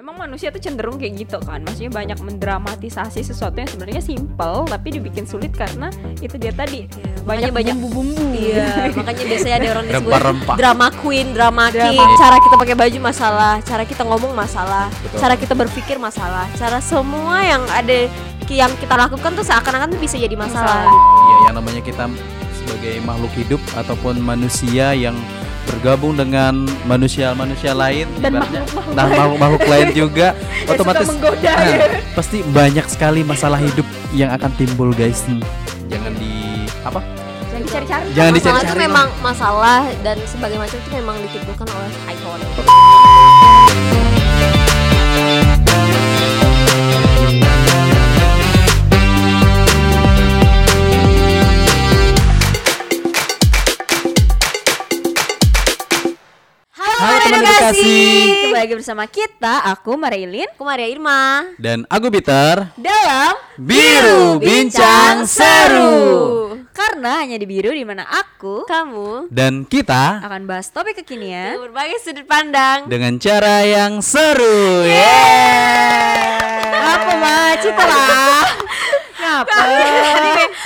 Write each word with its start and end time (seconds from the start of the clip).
Memang 0.00 0.16
manusia 0.16 0.48
tuh 0.48 0.64
cenderung 0.64 0.96
kayak 0.96 1.12
gitu 1.12 1.36
kan 1.44 1.60
Maksudnya 1.60 1.92
banyak 1.92 2.24
mendramatisasi 2.24 3.20
sesuatu 3.20 3.60
yang 3.60 3.68
sebenarnya 3.68 4.00
simple 4.00 4.64
Tapi 4.64 4.96
dibikin 4.96 5.28
sulit 5.28 5.52
karena 5.52 5.92
itu 6.24 6.40
dia 6.40 6.56
tadi 6.56 6.88
Banyak 6.88 7.52
makanya 7.52 7.52
banyak- 7.52 7.76
bumbu-bumbu 7.76 8.32
Iya, 8.32 8.96
makanya 8.96 9.24
biasanya 9.28 9.56
ada 9.60 9.68
orang 9.76 9.84
disebut 9.92 10.12
drama 10.56 10.86
queen, 11.04 11.36
drama 11.36 11.68
king. 11.68 12.00
Drama. 12.00 12.16
Cara 12.16 12.36
kita 12.40 12.54
pakai 12.56 12.76
baju 12.80 12.98
masalah, 13.04 13.52
cara 13.60 13.84
kita 13.84 14.02
ngomong 14.08 14.32
masalah, 14.32 14.88
Betul. 14.88 15.18
cara 15.20 15.34
kita 15.36 15.52
berpikir 15.52 15.96
masalah, 16.00 16.48
cara 16.56 16.80
semua 16.80 17.44
yang 17.44 17.60
ada 17.68 18.08
yang 18.48 18.72
kita 18.80 18.96
lakukan 18.96 19.36
tuh 19.36 19.44
seakan-akan 19.44 19.92
tuh 19.92 20.00
bisa 20.00 20.16
jadi 20.16 20.32
masalah. 20.32 20.88
Iya, 20.88 21.36
yang 21.52 21.60
namanya 21.60 21.84
kita 21.84 22.08
sebagai 22.56 23.04
makhluk 23.04 23.32
hidup 23.36 23.60
ataupun 23.76 24.16
manusia 24.24 24.96
yang 24.96 25.12
bergabung 25.70 26.18
dengan 26.18 26.66
manusia-manusia 26.84 27.70
lain 27.70 28.10
Dan 28.18 28.42
makhluk-makhluk 28.42 28.94
nah 28.98 29.06
lain. 29.06 29.14
makhluk-makhluk 29.14 29.64
lain 29.70 29.88
juga. 29.94 30.26
Otomatis 30.70 31.06
menggoda, 31.06 31.52
nah, 31.54 31.66
ya. 31.70 31.78
pasti 32.18 32.38
banyak 32.50 32.86
sekali 32.90 33.20
masalah 33.22 33.62
hidup 33.62 33.86
yang 34.10 34.34
akan 34.34 34.50
timbul 34.58 34.90
guys. 34.90 35.22
Hmm, 35.30 35.38
jangan 35.86 36.12
di 36.18 36.66
apa? 36.82 37.00
Jangan 37.50 37.62
dicari-cari. 37.62 38.06
Jangan 38.10 38.32
masalah 38.34 38.34
itu 38.34 38.66
dicari-cari 38.66 38.80
memang 38.82 39.08
masalah 39.22 39.80
dan 40.02 40.16
sebagai 40.26 40.58
macam 40.58 40.76
itu 40.82 40.90
memang 40.90 41.16
ditimbulkan 41.22 41.66
oleh 41.70 41.92
icon. 42.10 42.40
Teman 57.40 57.56
edukasi 57.56 57.96
Kembali 58.44 58.60
lagi 58.60 58.74
bersama 58.76 59.04
kita 59.08 59.64
Aku 59.72 59.96
Marilyn 59.96 60.44
Aku 60.52 60.60
Maria 60.60 60.84
Irma. 60.84 61.48
dan 61.56 61.88
aku 61.88 62.12
Peter. 62.12 62.68
Dalam 62.76 63.32
Biru 63.56 64.36
Bincang 64.36 65.24
Seru. 65.24 65.96
Karena 66.70 67.24
hanya 67.24 67.40
di 67.40 67.48
biru 67.48 67.72
di 67.72 67.80
mana 67.80 68.04
aku 68.04 68.68
Kamu 68.68 69.32
dan 69.32 69.64
kita 69.64 70.20
akan 70.20 70.44
bahas 70.44 70.68
topik 70.68 71.00
kekinian 71.00 71.56
berbagai 71.58 71.96
sudut 72.00 72.28
pandang. 72.28 72.84
dengan 72.92 73.16
cara 73.16 73.64
yang 73.64 74.04
seru. 74.04 74.84
Apa 76.76 77.12
mah 77.16 77.56
cita 77.56 77.84
lah 77.84 78.44
Ngapa? 79.20 79.64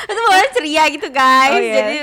Itu 0.07 0.21
boleh 0.21 0.49
ceria 0.51 0.85
gitu 0.89 1.07
guys. 1.09 1.55
Oh, 1.55 1.59
iya. 1.61 1.75
Jadi 1.77 1.97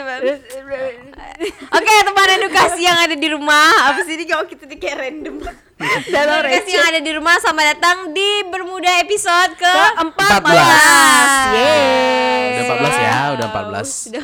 Oke 1.78 1.92
teman 2.04 2.30
edukasi 2.38 2.82
yang 2.82 2.98
ada 2.98 3.16
di 3.16 3.28
rumah. 3.28 3.90
Apa 3.90 4.06
sih 4.06 4.14
ini 4.14 4.26
kalau 4.26 4.46
kita 4.46 4.66
di 4.66 4.78
kayak 4.78 4.98
random. 5.00 5.42
Dalam 6.14 6.46
Edukasi 6.46 6.78
yang 6.78 6.86
ada 6.94 7.02
di 7.02 7.10
rumah 7.10 7.42
Selamat 7.42 7.74
datang 7.74 8.14
di 8.14 8.46
Bermuda 8.46 9.02
episode 9.02 9.58
ke 9.58 9.66
Keempat 9.66 10.30
14. 10.46 11.58
Yeay. 11.58 12.46
Udah 12.54 12.64
14 12.70 12.94
ya, 13.02 13.18
udah 13.34 13.48
14. 13.50 13.90
Sudah 13.90 14.24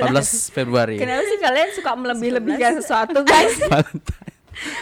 14 0.00 0.56
Februari. 0.56 0.96
Kenapa 0.96 1.22
sih 1.28 1.36
kalian 1.36 1.68
suka 1.76 1.90
melebih-lebihkan 1.92 2.80
sesuatu 2.80 3.20
guys? 3.20 3.52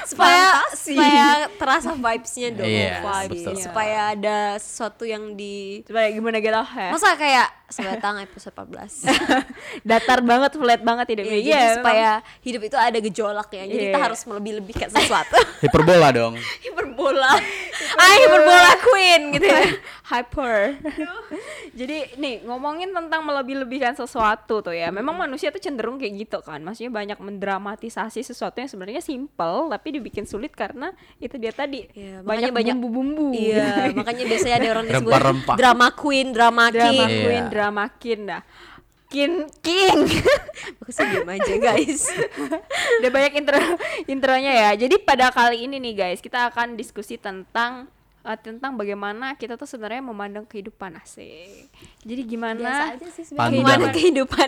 Supaya 0.04 0.68
Fantasi. 0.68 0.92
supaya 0.92 1.26
terasa 1.56 1.96
vibes-nya 1.96 2.48
dong 2.52 2.68
Yes, 2.68 3.00
vibes. 3.00 3.40
betul. 3.40 3.56
supaya 3.56 4.12
ada 4.12 4.38
sesuatu 4.60 5.08
yang 5.08 5.32
di 5.32 5.80
Coba 5.88 6.12
gimana 6.12 6.44
gitu 6.44 6.52
ya 6.52 6.92
masa 6.92 7.16
kayak 7.16 7.48
selamat 7.72 7.92
datang 7.94 8.14
episode 8.20 8.54
14 8.54 9.08
Datar 9.88 10.20
banget, 10.20 10.52
flat 10.54 10.80
banget 10.80 11.06
hidupnya 11.10 11.32
Iya, 11.32 11.42
jadi 11.42 11.48
Iya, 11.50 11.74
supaya 11.74 12.10
hidup 12.40 12.62
itu 12.62 12.76
ada 12.76 12.98
gejolaknya 12.98 13.64
jadi 13.64 13.82
kita 13.86 13.92
Iya. 13.94 14.04
harus 14.04 14.20
melebih-lebihkan 14.22 14.88
sesuatu 14.88 15.36
hiperbola 15.64 16.08
dong 16.10 16.34
hiperbola 16.64 17.32
ah 17.94 18.14
hiperbola 18.18 18.72
queen 18.78 19.22
gitu 19.32 19.46
ya 19.46 19.62
hyper. 20.04 20.76
Jadi 21.72 22.16
nih 22.16 22.44
ngomongin 22.44 22.92
tentang 22.92 23.24
melebih-lebihkan 23.24 23.96
sesuatu 23.96 24.60
tuh 24.60 24.70
ya. 24.70 24.92
Memang 24.92 25.16
manusia 25.16 25.48
tuh 25.48 25.56
cenderung 25.56 25.96
kayak 25.96 26.12
gitu 26.18 26.38
kan. 26.42 26.60
Maksudnya 26.60 26.92
banyak 26.92 27.16
mendramatisasi 27.16 28.20
sesuatu 28.20 28.60
yang 28.60 28.68
sebenarnya 28.68 29.00
simple 29.00 29.32
tapi 29.70 29.88
dibikin 29.90 30.24
sulit 30.24 30.52
karena 30.52 30.92
itu 31.16 31.36
dia 31.36 31.48
tadi 31.50 31.88
Iya, 31.90 32.20
banyak 32.20 32.52
banyak- 32.52 32.76
bumbu-bumbu. 32.76 33.32
iya 33.32 33.88
makanya 33.90 34.24
biasanya 34.26 34.56
ada 34.58 34.68
orang 34.70 34.84
disebut 34.86 35.12
drama 35.54 35.86
queen 35.92 36.26
drama 36.30 36.64
drama 36.68 36.84
king 36.84 37.00
Iya. 37.02 37.22
queen, 37.22 37.44
drama 37.46 37.61
king 38.00 38.26
dah. 38.26 38.42
King 39.06 39.44
king. 39.60 40.08
Diam 40.88 41.28
aja 41.28 41.54
guys 41.60 42.08
Udah 43.00 43.10
banyak 43.12 43.32
intro 43.36 43.60
intronya 44.08 44.52
ya. 44.56 44.70
Jadi 44.74 44.96
pada 44.98 45.28
kali 45.28 45.68
ini 45.68 45.76
nih 45.76 45.94
guys, 45.94 46.24
kita 46.24 46.48
akan 46.48 46.80
diskusi 46.80 47.20
tentang 47.20 47.92
eh, 48.24 48.38
tentang 48.40 48.72
bagaimana 48.72 49.36
kita 49.36 49.60
tuh 49.60 49.68
sebenarnya 49.68 50.00
memandang 50.00 50.48
kehidupan 50.48 50.96
asik. 50.96 51.68
Jadi 52.08 52.22
gimana? 52.24 52.56
biasa 52.56 52.84
aja 52.96 53.08
sih 53.12 53.24
Pandang. 53.36 53.52
sebenarnya 53.52 53.58
gimana 53.60 53.84
kehidupan 53.92 54.46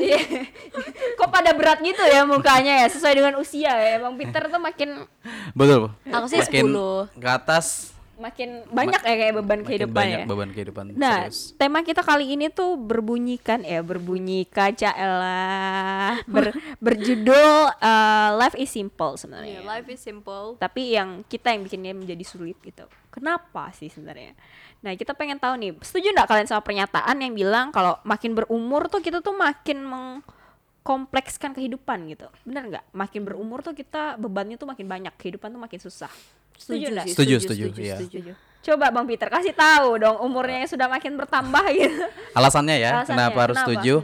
Kok 1.20 1.28
pada 1.28 1.50
berat 1.52 1.78
gitu 1.84 2.02
ya 2.08 2.24
mukanya 2.24 2.72
ya 2.80 2.86
sesuai 2.88 3.14
dengan 3.20 3.34
usia 3.36 3.72
ya. 3.76 4.00
Bang 4.00 4.16
Peter 4.16 4.48
tuh 4.48 4.60
makin 4.64 5.04
betul 5.52 5.92
Aku 6.08 6.24
sih 6.24 6.40
Makin 6.40 6.72
10. 6.72 7.20
ke 7.20 7.28
atas 7.28 7.93
makin 8.14 8.62
banyak 8.70 9.02
ya 9.02 9.14
kayak 9.18 9.34
beban 9.34 9.60
makin 9.60 9.66
kehidupan 9.66 9.96
banyak 9.96 10.20
ya. 10.22 10.26
beban 10.26 10.50
kehidupan 10.54 10.84
Nah, 10.94 11.26
serius. 11.26 11.52
tema 11.58 11.82
kita 11.82 12.00
kali 12.00 12.38
ini 12.38 12.46
tuh 12.48 12.78
berbunyikan 12.78 13.66
ya, 13.66 13.82
berbunyi 13.82 14.46
kaca 14.46 14.90
elah, 14.94 16.22
ber, 16.34 16.54
berjudul 16.78 17.50
eh, 17.74 18.30
Life 18.38 18.56
is 18.56 18.70
Simple 18.70 19.14
sebenarnya. 19.18 19.58
Iya, 19.58 19.60
life 19.62 19.88
is 19.90 20.00
simple 20.02 20.58
Tapi 20.58 20.94
yang 20.94 21.22
kita 21.26 21.54
yang 21.54 21.62
bikinnya 21.66 21.92
menjadi 21.94 22.24
sulit 22.26 22.58
gitu. 22.62 22.84
Kenapa 23.10 23.70
sih 23.70 23.86
sebenarnya? 23.86 24.34
Nah, 24.82 24.92
kita 24.98 25.14
pengen 25.14 25.38
tahu 25.38 25.54
nih, 25.56 25.72
setuju 25.80 26.12
nggak 26.12 26.28
kalian 26.28 26.48
sama 26.50 26.60
pernyataan 26.60 27.16
yang 27.22 27.32
bilang 27.32 27.70
kalau 27.70 27.96
makin 28.04 28.34
berumur 28.34 28.90
tuh 28.90 29.00
kita 29.00 29.22
tuh 29.22 29.32
makin 29.32 29.80
mengkomplekskan 29.80 31.54
kehidupan 31.54 32.04
gitu. 32.10 32.28
Bener 32.44 32.68
nggak? 32.68 32.84
Makin 32.92 33.22
berumur 33.24 33.62
tuh 33.62 33.72
kita 33.72 34.18
bebannya 34.18 34.58
tuh 34.60 34.68
makin 34.68 34.84
banyak, 34.90 35.14
kehidupan 35.16 35.54
tuh 35.54 35.62
makin 35.62 35.80
susah. 35.80 36.10
Setuju 36.56 36.86
nggak? 36.88 37.04
sih, 37.04 37.12
Setuju, 37.12 37.34
setuju, 37.38 37.64
iya. 37.76 37.96
Setuju. 37.96 38.32
Coba 38.64 38.88
Bang 38.88 39.04
Peter 39.04 39.28
kasih 39.28 39.52
tahu 39.52 39.98
dong 39.98 40.16
umurnya 40.18 40.64
yang 40.64 40.70
sudah 40.70 40.88
makin 40.88 41.14
bertambah 41.14 41.64
gitu. 41.70 42.00
alasannya 42.32 42.76
ya 42.78 42.90
Alasannya, 42.96 43.06
kenapa 43.06 43.38
harus 43.40 43.56
kenapa? 43.56 43.68
setuju 43.70 43.94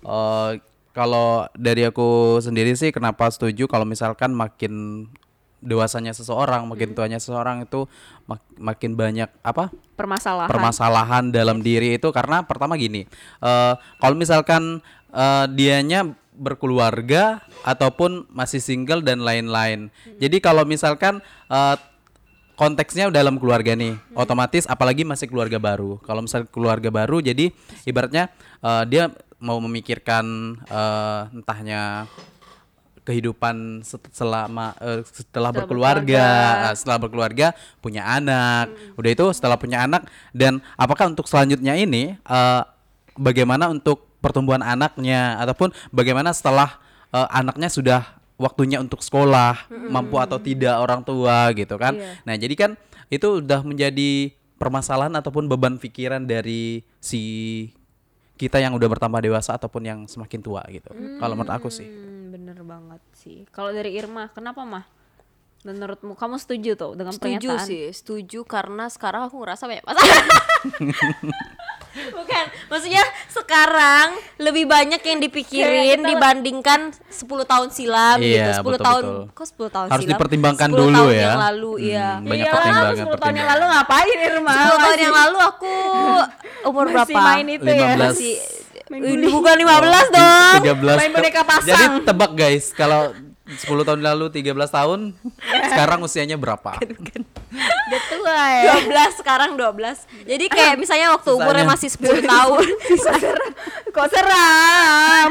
Eh, 0.00 0.50
kalau 0.92 1.28
dari 1.52 1.82
aku 1.82 2.06
sendiri 2.38 2.72
sih 2.72 2.90
kenapa 2.90 3.26
setuju 3.26 3.64
kalau 3.64 3.82
misalkan 3.82 4.30
makin 4.30 5.06
dewasanya 5.58 6.12
seseorang 6.12 6.68
makin 6.68 6.92
tuanya 6.92 7.16
seseorang 7.16 7.64
itu 7.64 7.88
mak- 8.22 8.44
makin 8.54 8.92
banyak 8.92 9.32
apa 9.40 9.72
Permasalahan. 9.96 10.46
permasalahan 10.46 11.24
dalam 11.26 11.58
diri 11.58 11.96
itu 11.96 12.06
karena 12.10 12.44
pertama 12.44 12.76
gini 12.76 13.08
eh 13.40 13.74
kalau 13.96 14.12
misalkan 14.12 14.84
eh, 15.08 15.46
dianya 15.48 16.04
berkeluarga 16.34 17.40
ataupun 17.62 18.28
masih 18.28 18.58
single 18.58 19.00
dan 19.00 19.18
lain-lain 19.18 19.88
jadi 20.16 20.36
kalau 20.38 20.62
misalkan 20.62 21.18
eh, 21.48 21.76
konteksnya 22.54 23.10
dalam 23.10 23.38
keluarga 23.38 23.74
nih. 23.74 23.98
Otomatis 24.14 24.66
apalagi 24.66 25.02
masih 25.02 25.26
keluarga 25.30 25.58
baru. 25.58 25.98
Kalau 26.02 26.22
misalnya 26.22 26.48
keluarga 26.50 26.88
baru 26.90 27.18
jadi 27.22 27.50
ibaratnya 27.86 28.30
eh, 28.62 28.84
dia 28.88 29.10
mau 29.42 29.58
memikirkan 29.60 30.24
eh, 30.64 31.20
entahnya 31.34 32.08
kehidupan 33.04 33.84
selama 34.16 34.72
eh, 34.80 35.04
setelah, 35.04 35.52
berkeluarga, 35.52 36.24
eh, 36.72 36.74
setelah 36.74 36.96
berkeluarga 36.96 37.52
punya 37.84 38.00
anak, 38.00 38.72
udah 38.96 39.10
itu 39.12 39.26
setelah 39.36 39.60
punya 39.60 39.84
anak. 39.84 40.08
Dan 40.32 40.64
apakah 40.80 41.12
untuk 41.12 41.28
selanjutnya 41.28 41.76
ini 41.76 42.16
eh, 42.16 42.62
bagaimana 43.20 43.68
untuk 43.68 44.08
pertumbuhan 44.24 44.64
anaknya? 44.64 45.36
Ataupun 45.44 45.76
bagaimana 45.92 46.32
setelah 46.32 46.80
eh, 47.12 47.28
anaknya 47.28 47.68
sudah 47.68 48.00
waktunya 48.34 48.82
untuk 48.82 49.00
sekolah 49.00 49.70
mampu 49.90 50.18
atau 50.18 50.42
tidak 50.42 50.78
orang 50.82 51.06
tua 51.06 51.50
gitu 51.54 51.78
kan, 51.78 51.94
nah 52.26 52.34
jadi 52.34 52.54
kan 52.54 52.70
itu 53.12 53.44
udah 53.44 53.62
menjadi 53.62 54.34
permasalahan 54.58 55.12
ataupun 55.18 55.50
beban 55.50 55.76
pikiran 55.76 56.24
dari 56.24 56.82
si 57.02 57.22
kita 58.34 58.58
yang 58.58 58.74
udah 58.74 58.88
bertambah 58.90 59.22
dewasa 59.22 59.54
ataupun 59.54 59.82
yang 59.86 60.00
semakin 60.10 60.40
tua 60.42 60.62
gitu. 60.66 60.90
Kalau 61.22 61.34
menurut 61.38 61.54
aku 61.54 61.70
sih. 61.70 61.86
Hmm, 61.86 62.34
bener 62.34 62.58
banget 62.66 63.02
sih. 63.14 63.46
Kalau 63.54 63.70
dari 63.70 63.94
Irma, 63.94 64.26
kenapa 64.34 64.66
mah? 64.66 64.84
Menurutmu 65.64 66.12
kamu 66.12 66.36
setuju 66.36 66.76
tuh 66.76 66.92
dengan 66.92 67.16
setuju 67.16 67.56
pernyataan? 67.56 67.64
sih 67.64 67.88
setuju 67.88 68.44
karena 68.44 68.84
sekarang 68.92 69.32
aku 69.32 69.40
ngerasa 69.40 69.64
banyak 69.64 69.80
masalah 69.88 70.12
bukan 71.94 72.44
maksudnya 72.66 73.00
sekarang 73.28 74.08
lebih 74.36 74.64
banyak 74.64 74.98
yang 74.98 75.18
dipikirin 75.18 75.70
Kayak 75.84 75.96
kita- 75.96 76.10
dibandingkan 76.10 76.80
10 77.08 77.22
tahun 77.44 77.68
silam 77.70 78.18
Iya, 78.18 78.34
gitu 78.34 78.50
10 78.60 78.66
betul, 78.68 78.82
tahun 78.82 79.02
betul. 79.04 79.22
kok 79.30 79.46
10 79.48 79.68
tahun 79.70 79.86
Harus 79.88 80.02
silam 80.02 80.12
dipertimbangkan 80.12 80.68
10 80.68 80.76
dulu 80.76 80.94
tahun 80.96 81.12
ya. 81.12 81.22
yang 81.24 81.40
lalu 81.40 81.72
iya 81.80 82.08
Hmm, 82.10 82.24
banyak 82.24 82.34
Iyalah, 82.40 82.54
pertimbangan 82.56 82.94
10 82.96 83.16
tahun 83.16 83.34
yang 83.34 83.48
lalu 83.48 83.64
ngapain 83.68 84.16
Irma? 84.20 84.52
10 84.54 84.76
tahun 84.80 84.98
yang 85.00 85.14
lalu 85.16 85.36
aku 85.40 85.74
umur 86.64 86.84
masih 86.84 86.94
berapa 86.94 87.18
main 87.20 87.46
itu 87.48 87.64
ya. 87.64 87.76
15. 87.88 87.98
masih 88.00 88.34
Main 88.84 89.00
bukan 89.26 89.56
15 89.56 90.06
dong 90.10 90.60
13 90.60 90.98
Main 90.98 91.10
boneka 91.10 91.40
pasang. 91.42 91.66
Jadi 91.66 91.84
tebak 92.04 92.30
guys, 92.34 92.68
kalau 92.70 93.16
10 93.44 93.60
tahun 93.84 94.00
lalu 94.00 94.32
13 94.32 94.56
tahun, 94.72 95.12
sekarang 95.72 96.00
usianya 96.00 96.40
berapa? 96.40 96.80
Udah 97.84 98.02
tua 98.08 98.40
ya. 98.64 98.72
12 98.88 99.20
sekarang 99.20 99.50
12 99.60 100.24
jadi 100.24 100.44
kayak 100.48 100.74
misalnya 100.80 101.12
waktu 101.12 101.30
umurnya 101.36 101.68
Sisanya. 101.68 101.76
masih 101.76 101.88
10 102.24 102.32
tahun. 102.32 102.66
Kok 103.92 104.06
seram? 104.08 105.30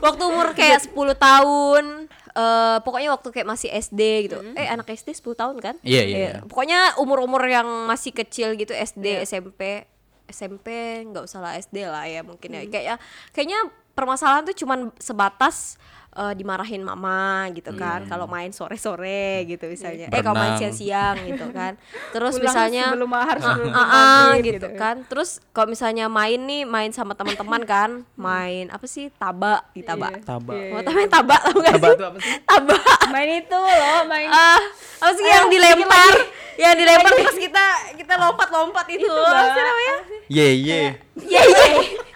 waktu 0.00 0.22
umur 0.26 0.48
kayak 0.56 0.80
10 0.90 0.96
tahun 1.14 1.84
eh 2.30 2.78
pokoknya 2.86 3.10
waktu 3.10 3.28
kayak 3.34 3.48
masih 3.48 3.68
SD 3.74 4.30
gitu. 4.30 4.38
Eh 4.54 4.66
anak 4.66 4.90
SD 4.90 5.14
10 5.18 5.34
tahun 5.34 5.56
kan? 5.58 5.74
Iya, 5.82 6.02
iya, 6.06 6.16
iya. 6.18 6.32
pokoknya 6.46 6.98
umur-umur 6.98 7.42
yang 7.46 7.66
masih 7.90 8.14
kecil 8.14 8.54
gitu 8.54 8.70
SD 8.74 9.22
SMP 9.26 9.86
SMP 10.30 10.66
nggak 11.10 11.26
usah 11.26 11.42
lah 11.42 11.58
SD 11.58 11.90
lah 11.90 12.06
ya 12.06 12.22
mungkin 12.22 12.54
ya. 12.54 12.62
Kayak 12.70 13.02
kayaknya 13.34 13.60
permasalahan 13.92 14.44
tuh 14.44 14.56
cuman 14.56 14.90
sebatas 14.96 15.76
eh, 16.10 16.34
dimarahin 16.34 16.82
mama 16.82 17.46
gitu 17.50 17.70
kan 17.72 18.02
kalau 18.04 18.26
main 18.26 18.50
sore-sore 18.50 19.46
gitu 19.46 19.66
misalnya. 19.66 20.08
Eh 20.08 20.18
kalau 20.18 20.34
main 20.34 20.52
Berenang. 20.52 20.74
siang-siang 20.74 21.16
gitu 21.24 21.46
kan. 21.50 21.72
Terus 22.14 22.34
Pulang 22.34 22.44
misalnya 22.44 22.84
sebelum 22.90 23.10
harus 23.12 23.42
sebelum 23.44 23.70
Ah, 23.70 23.78
ah, 23.78 24.24
maghrib 24.32 24.58
gitu 24.58 24.68
kan. 24.74 24.96
Terus 25.06 25.30
kalau 25.50 25.68
misalnya 25.68 26.06
main 26.08 26.40
nih 26.40 26.62
main 26.64 26.90
sama 26.90 27.14
teman-teman 27.14 27.62
kan 27.62 27.90
main 28.14 28.66
apa 28.68 28.82
sih? 28.84 29.06
Tabak 29.12 29.70
di 29.70 29.82
tabak 29.82 30.10
Iya. 30.12 30.26
Tabak. 30.26 30.54
Iya. 30.56 30.70
mau 30.72 30.92
main 30.92 31.08
tabak 31.08 31.40
tau 31.40 31.56
gak 31.56 31.72
Tabak 31.72 31.86
sih? 31.86 31.94
itu 31.94 32.04
apa 32.04 32.18
sih? 32.18 32.32
tabak 32.42 32.82
Main 33.10 33.30
itu 33.36 33.56
loh, 33.56 33.98
main. 34.04 34.28
Ah 34.28 34.60
apa 34.98 35.12
sih 35.12 35.24
yang 35.24 35.46
Ayo, 35.46 35.52
dilempar? 35.52 36.14
yang 36.58 36.74
dilempar 36.76 37.12
terus 37.16 37.38
kita 37.40 37.64
kita 37.96 38.14
lompat-lompat 38.16 38.84
itu, 38.90 39.00
Itu, 39.00 39.14
apa 39.16 39.44
sih 39.48 39.62
namanya? 39.62 39.94
Ye 40.28 40.46
ye. 40.58 40.82
Iya 41.20 41.40
iya. 41.40 42.09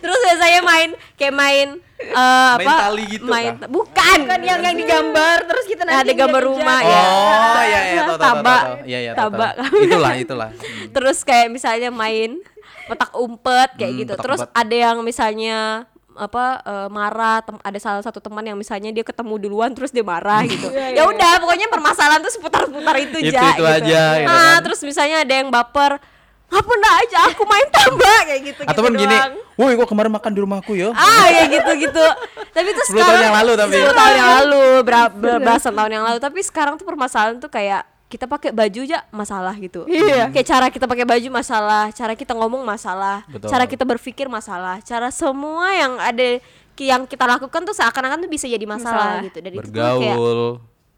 Terus 0.00 0.18
biasanya 0.22 0.60
main 0.60 0.88
kayak 1.14 1.34
main 1.34 1.68
eh, 1.98 2.52
Main 2.56 2.64
apa? 2.64 2.72
tali 2.82 3.04
gitu 3.06 3.24
main 3.24 3.54
kah? 3.54 3.68
bukan. 3.68 4.18
kan 4.24 4.40
yang 4.40 4.58
yang 4.58 4.72
digambar 4.74 5.44
terus 5.44 5.64
kita 5.64 5.82
nanti 5.82 6.00
Ada 6.02 6.12
gambar 6.16 6.42
rumah, 6.42 6.78
Oh, 6.78 6.88
ya. 6.88 7.02
iya 7.62 7.80
iya 7.86 8.02
tahu 8.02 8.16
tahu 8.16 8.36
tahu. 8.40 8.74
Iya 8.82 8.98
iya 9.00 9.12
Tabak. 9.12 9.52
Itulah 9.78 10.14
itulah. 10.14 10.50
Hmm. 10.50 10.88
Terus 10.94 11.18
kayak 11.20 11.48
misalnya 11.48 11.90
main 11.90 12.40
petak 12.86 13.12
umpet 13.14 13.70
kayak 13.74 13.90
Hmm, 13.90 14.00
gitu. 14.00 14.12
petak 14.14 14.24
Terus 14.24 14.40
umpet. 14.42 14.56
ada 14.56 14.76
yang 14.76 14.96
misalnya 15.00 15.58
apa 16.12 16.44
eh, 16.60 16.88
marah 16.90 17.38
tem- 17.40 17.62
ada 17.62 17.78
salah 17.78 18.02
satu 18.02 18.18
teman 18.18 18.42
yang 18.42 18.52
misalnya 18.54 18.90
dia 18.90 19.00
ketemu 19.00 19.36
duluan 19.38 19.70
terus 19.70 19.88
dia 19.88 20.02
marah 20.02 20.42
gitu. 20.42 20.68
Iya, 20.72 20.96
ya 20.96 21.02
udah 21.06 21.32
pokoknya 21.38 21.68
permasalahan 21.68 22.20
tuh 22.20 22.32
seputar-seputar 22.32 22.96
itu 22.98 23.16
Itu- 23.22 23.30
aja 23.30 23.44
itu 23.50 23.64
aja, 23.64 24.02
gitu 24.18 24.26
Ah, 24.26 24.36
kan. 24.50 24.64
terus 24.64 24.80
misalnya 24.82 25.22
ada 25.22 25.34
yang 25.34 25.48
baper 25.48 26.00
apa 26.50 26.66
enggak 26.68 26.94
aja 27.00 27.18
aku 27.26 27.42
main 27.44 27.66
tambak 27.68 28.20
kayak 28.24 28.40
gitu 28.44 28.60
Atau 28.70 28.82
kan 28.82 28.92
gini, 28.92 29.16
woi 29.54 29.72
gua 29.72 29.86
kemarin 29.86 30.10
makan 30.10 30.30
di 30.30 30.40
rumahku 30.40 30.72
yo. 30.74 30.90
ah 30.92 31.26
ya 31.26 31.46
gitu 31.48 31.70
gitu 31.80 32.04
tapi 32.50 32.68
itu 32.68 32.82
10 32.90 32.98
tahun 33.06 33.20
yang 33.24 33.36
lalu 33.38 33.52
tapi. 33.54 33.74
10 33.76 33.86
tahun 33.92 34.12
yang 34.12 34.30
lalu 34.36 34.64
ber- 34.88 35.12
ber- 35.12 35.40
belasan 35.40 35.72
tahun 35.72 35.90
yang 35.92 36.04
lalu 36.04 36.18
tapi 36.18 36.38
sekarang 36.40 36.74
tuh 36.74 36.84
permasalahan 36.84 37.38
tuh 37.38 37.48
kayak 37.48 37.82
kita 38.06 38.26
pakai 38.26 38.50
baju 38.50 38.80
aja 38.82 39.06
masalah 39.08 39.54
gitu 39.54 39.86
Iya. 39.86 40.26
kayak 40.28 40.42
cara 40.44 40.66
kita 40.66 40.84
pakai 40.84 41.06
baju 41.06 41.28
masalah 41.30 41.84
cara 41.90 42.12
kita 42.12 42.34
ngomong 42.34 42.60
masalah 42.60 43.22
Betul. 43.24 43.46
cara 43.48 43.64
kita 43.64 43.84
berpikir 43.84 44.26
masalah 44.26 44.82
cara 44.82 45.08
semua 45.08 45.70
yang 45.70 45.94
ada 45.96 46.42
yang 46.74 47.04
kita 47.04 47.22
lakukan 47.22 47.60
tuh 47.62 47.70
seakan-akan 47.70 48.18
tuh 48.18 48.30
bisa 48.32 48.48
jadi 48.48 48.64
masalah, 48.64 49.20
Masalah. 49.20 49.26
gitu 49.28 49.38
dan 49.38 49.52
itu 49.52 49.60
tuh 49.60 49.70
kayak 49.70 49.94
Bergaul, 50.00 50.40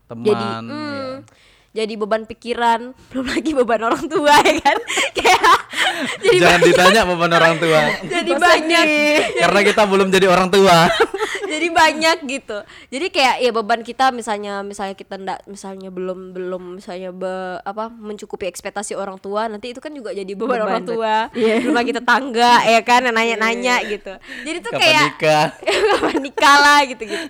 teman. 0.07 0.25
jadi 0.25 0.45
ya. 0.47 0.59
hmm, 0.63 1.11
jadi 1.73 1.93
beban 1.97 2.29
pikiran 2.29 2.93
belum 3.11 3.27
lagi 3.33 3.51
beban 3.57 3.81
orang 3.83 4.05
tua 4.07 4.35
ya 4.45 4.55
kan? 4.61 4.79
Kayak 5.17 5.57
jadi 6.23 6.39
Jangan 6.39 6.61
banyak, 6.61 6.69
ditanya 6.69 7.01
beban 7.09 7.33
orang 7.33 7.55
tua. 7.59 7.83
jadi 8.15 8.33
banyak. 8.33 8.87
Karena 9.41 9.61
kita 9.65 9.83
belum 9.89 10.09
jadi 10.13 10.27
orang 10.29 10.49
tua. 10.49 10.89
jadi 11.53 11.69
banyak 11.69 12.17
gitu. 12.33 12.59
Jadi 12.89 13.07
kayak 13.13 13.37
ya 13.45 13.51
beban 13.53 13.81
kita 13.85 14.09
misalnya 14.09 14.65
misalnya 14.65 14.97
kita 14.97 15.21
ndak 15.21 15.45
misalnya 15.45 15.93
belum 15.93 16.33
belum 16.33 16.81
misalnya 16.81 17.13
be, 17.13 17.61
apa 17.61 17.93
mencukupi 17.93 18.49
ekspektasi 18.49 18.97
orang 18.97 19.21
tua 19.21 19.53
nanti 19.53 19.77
itu 19.77 19.81
kan 19.85 19.93
juga 19.93 20.17
jadi 20.17 20.33
beban, 20.33 20.65
Beban, 20.65 20.65
orang 20.65 20.85
tua. 20.89 21.15
Iya. 21.37 21.61
belum 21.61 21.77
lagi 21.77 21.93
tetangga 21.93 22.53
ya 22.65 22.81
kan 22.81 23.01
yang 23.05 23.17
nanya-nanya 23.17 23.75
gitu. 23.85 24.13
Jadi 24.49 24.59
tuh 24.65 24.73
Kapan 24.73 24.81
kayak 24.81 25.05
nikah? 25.13 25.47
kapan 25.93 26.17
nikah 26.25 26.57
lah 26.59 26.81
gitu 26.89 27.03
gitu 27.05 27.27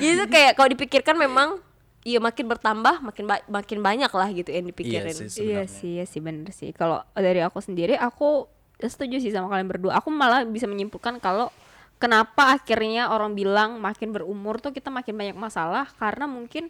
jadi 0.00 0.12
tuh 0.24 0.28
kayak 0.30 0.52
kalau 0.56 0.68
dipikirkan 0.70 1.16
memang 1.18 1.58
Iya 2.04 2.20
makin 2.20 2.44
bertambah 2.52 3.00
makin 3.00 3.24
ba- 3.24 3.46
makin 3.48 3.80
banyak 3.80 4.12
lah 4.12 4.28
gitu 4.28 4.52
yang 4.52 4.68
dipikirin. 4.68 5.08
Iya 5.08 5.28
sih 5.28 5.40
Iya 5.40 5.62
sih, 5.64 5.90
iya 5.96 6.04
sih 6.04 6.20
bener 6.20 6.52
sih. 6.52 6.70
Kalau 6.76 7.00
dari 7.16 7.40
aku 7.40 7.64
sendiri, 7.64 7.96
aku 7.96 8.44
setuju 8.76 9.24
sih 9.24 9.32
sama 9.32 9.48
kalian 9.48 9.72
berdua. 9.72 9.96
Aku 10.04 10.12
malah 10.12 10.44
bisa 10.44 10.68
menyimpulkan 10.68 11.16
kalau 11.16 11.48
kenapa 11.96 12.60
akhirnya 12.60 13.08
orang 13.08 13.32
bilang 13.32 13.80
makin 13.80 14.12
berumur 14.12 14.60
tuh 14.60 14.76
kita 14.76 14.92
makin 14.92 15.16
banyak 15.16 15.36
masalah 15.38 15.88
karena 15.96 16.28
mungkin 16.28 16.68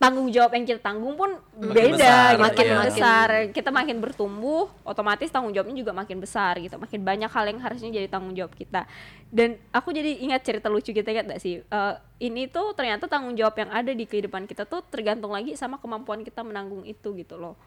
tanggung 0.00 0.32
jawab 0.32 0.56
yang 0.56 0.64
kita 0.64 0.80
tanggung 0.80 1.12
pun 1.12 1.36
beda 1.60 1.92
besar, 1.92 2.32
gitu, 2.32 2.40
makin- 2.40 2.40
makin 2.40 2.66
makin- 2.72 2.88
besar. 2.88 3.28
Kita 3.52 3.68
makin 3.68 3.96
bertumbuh, 4.00 4.64
otomatis 4.80 5.28
tanggung 5.28 5.52
jawabnya 5.52 5.76
juga 5.76 5.92
makin 5.92 6.16
besar 6.24 6.56
gitu. 6.56 6.80
Makin 6.80 7.04
banyak 7.04 7.28
hal 7.28 7.44
yang 7.52 7.60
harusnya 7.60 7.92
jadi 7.92 8.08
tanggung 8.08 8.32
jawab 8.32 8.56
kita. 8.56 8.88
Dan 9.28 9.60
aku 9.68 9.92
jadi 9.92 10.24
ingat 10.24 10.40
cerita 10.40 10.72
lucu 10.72 10.96
kita 10.96 11.12
ingat 11.12 11.36
gak 11.36 11.42
sih? 11.44 11.60
Eh, 11.60 11.94
ini 12.24 12.48
tuh 12.48 12.72
ternyata 12.72 13.12
tanggung 13.12 13.36
jawab 13.36 13.52
yang 13.60 13.68
ada 13.68 13.92
di 13.92 14.08
kehidupan 14.08 14.48
kita 14.48 14.64
tuh 14.64 14.80
tergantung 14.88 15.36
lagi 15.36 15.52
sama 15.52 15.76
kemampuan 15.76 16.24
kita 16.24 16.40
menanggung 16.40 16.88
itu 16.88 17.12
gitu 17.12 17.36
loh. 17.36 17.60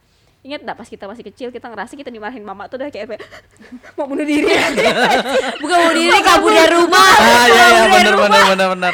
Ingat 0.44 0.60
gak 0.68 0.76
pas 0.76 0.88
kita 0.92 1.08
masih 1.08 1.24
kecil 1.32 1.48
kita 1.56 1.72
ngerasa 1.72 1.96
kita 1.96 2.12
dimarahin 2.12 2.44
mama 2.44 2.68
tuh 2.68 2.76
udah 2.76 2.92
kayak 2.92 3.08
apa 3.08 3.14
ya, 3.16 3.22
mau 3.96 4.12
bunuh 4.12 4.28
diri 4.28 4.44
Bukan 5.64 5.78
mau 5.80 5.94
diri 5.96 6.20
kabur 6.20 6.52
dari 6.52 6.72
rumah. 6.76 7.12
Ah 7.16 7.46
iya 7.48 7.66
iya 7.72 7.84
benar 7.88 8.16
benar 8.20 8.44
benar 8.52 8.68
benar. 8.76 8.94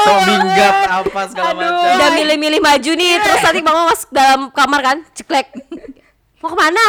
So 0.00 0.10
minggat 0.30 0.74
apa 0.86 1.20
segala 1.26 1.50
macam. 1.58 1.94
Udah 1.98 2.08
milih-milih 2.14 2.60
maju 2.62 2.90
nih 2.94 3.12
terus 3.18 3.40
nanti 3.42 3.60
mama 3.66 3.82
masuk 3.90 4.08
dalam 4.14 4.40
kamar 4.54 4.80
kan 4.80 4.98
ceklek. 5.10 5.50
Mau 6.38 6.54
ke 6.54 6.56
mana? 6.56 6.84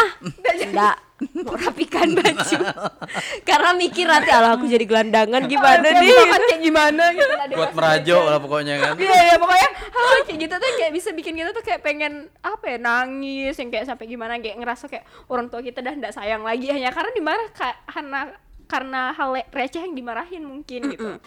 Enggak 0.62 0.96
mau 1.38 1.54
rapikan 1.54 2.12
baju. 2.12 2.58
Karena 3.50 3.70
mikir 3.72 4.06
nanti 4.06 4.30
ala 4.30 4.54
aku 4.54 4.66
jadi 4.66 4.82
gelandangan 4.82 5.46
gimana 5.46 5.86
Kayak 5.86 6.02
nih? 6.02 6.16
bukan 6.18 6.42
kayak 6.44 6.62
gimana 6.62 7.04
gitu. 7.12 7.34
Buat 7.54 7.72
merajo 7.74 8.18
lah 8.26 8.40
pokoknya 8.40 8.76
kan. 8.78 8.94
Iya 8.98 9.20
iya 9.24 9.36
pokoknya 9.38 9.70
hal 9.72 10.08
kayak 10.26 10.40
gitu 10.40 10.56
tuh 10.58 10.72
kayak 10.76 10.92
bisa 10.92 11.10
bikin 11.12 11.34
kita 11.36 11.50
tuh 11.52 11.62
kayak 11.62 11.82
pengen 11.82 12.14
apa 12.42 12.66
ya 12.68 12.78
nangis 12.78 13.56
yang 13.56 13.70
kayak 13.70 13.86
sampai 13.86 14.06
gimana 14.06 14.38
kayak 14.38 14.58
ngerasa 14.58 14.86
kayak 14.86 15.06
orang 15.28 15.48
tua 15.48 15.62
kita 15.62 15.80
dah 15.80 15.94
ndak 15.94 16.14
sayang 16.14 16.42
lagi. 16.42 16.68
Hanya 16.68 16.90
karena 16.90 17.12
dimarah 17.12 17.48
ka- 17.52 17.80
karena 17.86 18.20
karena 18.66 19.02
hal 19.12 19.36
receh 19.52 19.84
yang 19.84 19.94
dimarahin 19.94 20.42
mungkin 20.42 20.80
gitu. 20.90 21.20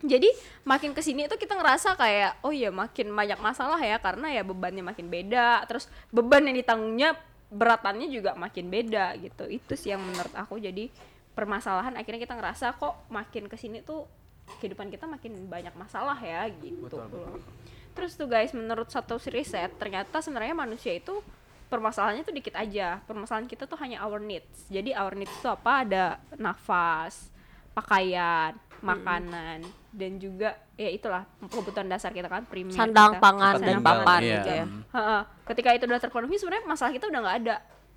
Jadi 0.00 0.32
makin 0.64 0.96
ke 0.96 1.04
sini 1.04 1.28
itu 1.28 1.36
kita 1.36 1.52
ngerasa 1.52 1.92
kayak 1.92 2.40
oh 2.40 2.48
iya 2.48 2.72
makin 2.72 3.12
banyak 3.12 3.36
masalah 3.36 3.76
ya 3.76 4.00
karena 4.00 4.32
ya 4.32 4.40
bebannya 4.40 4.80
makin 4.80 5.06
beda 5.06 5.60
terus 5.68 5.92
beban 6.08 6.40
yang 6.40 6.56
ditanggungnya 6.56 7.20
beratannya 7.50 8.06
juga 8.08 8.38
makin 8.38 8.70
beda 8.70 9.18
gitu. 9.18 9.44
Itu 9.50 9.74
sih 9.74 9.92
yang 9.92 10.00
menurut 10.00 10.32
aku. 10.32 10.56
Jadi 10.62 10.88
permasalahan 11.34 11.94
akhirnya 11.98 12.22
kita 12.22 12.34
ngerasa 12.38 12.78
kok 12.78 13.06
makin 13.10 13.50
ke 13.50 13.58
sini 13.58 13.82
tuh 13.82 14.06
kehidupan 14.58 14.90
kita 14.90 15.06
makin 15.06 15.46
banyak 15.46 15.74
masalah 15.74 16.18
ya 16.18 16.46
gitu. 16.50 16.86
Terus 17.90 18.14
tuh 18.14 18.30
guys 18.30 18.54
menurut 18.54 18.86
satu 18.90 19.18
riset 19.30 19.74
ternyata 19.76 20.22
sebenarnya 20.22 20.54
manusia 20.54 20.94
itu 20.94 21.22
permasalahannya 21.70 22.22
tuh 22.26 22.34
dikit 22.34 22.54
aja. 22.58 23.02
Permasalahan 23.06 23.46
kita 23.46 23.66
tuh 23.66 23.78
hanya 23.82 24.02
our 24.02 24.18
needs. 24.22 24.66
Jadi 24.70 24.94
our 24.94 25.14
needs 25.14 25.34
itu 25.34 25.46
apa? 25.50 25.86
Ada 25.86 26.04
nafas 26.38 27.30
pakaian 27.70 28.58
makanan. 28.82 29.58
Dan 29.90 30.22
juga 30.22 30.54
ya 30.78 30.90
itulah 30.90 31.26
kebutuhan 31.50 31.90
dasar 31.90 32.14
kita 32.14 32.30
kan 32.30 32.46
primer 32.46 32.74
sandang 32.74 33.18
kita. 33.18 33.22
pangan 33.22 33.54
Tempat 33.58 33.66
dan 33.66 33.76
papan 33.82 34.20
iya. 34.22 34.34
gitu 34.38 34.50
ya. 34.50 34.64
Ha-ha. 34.94 35.18
ketika 35.50 35.68
itu 35.74 35.84
udah 35.90 36.00
terpenuhi 36.00 36.36
sebenarnya 36.38 36.64
masalah 36.66 36.92
kita 36.94 37.06
udah 37.10 37.20
nggak 37.20 37.38
ada. 37.46 37.56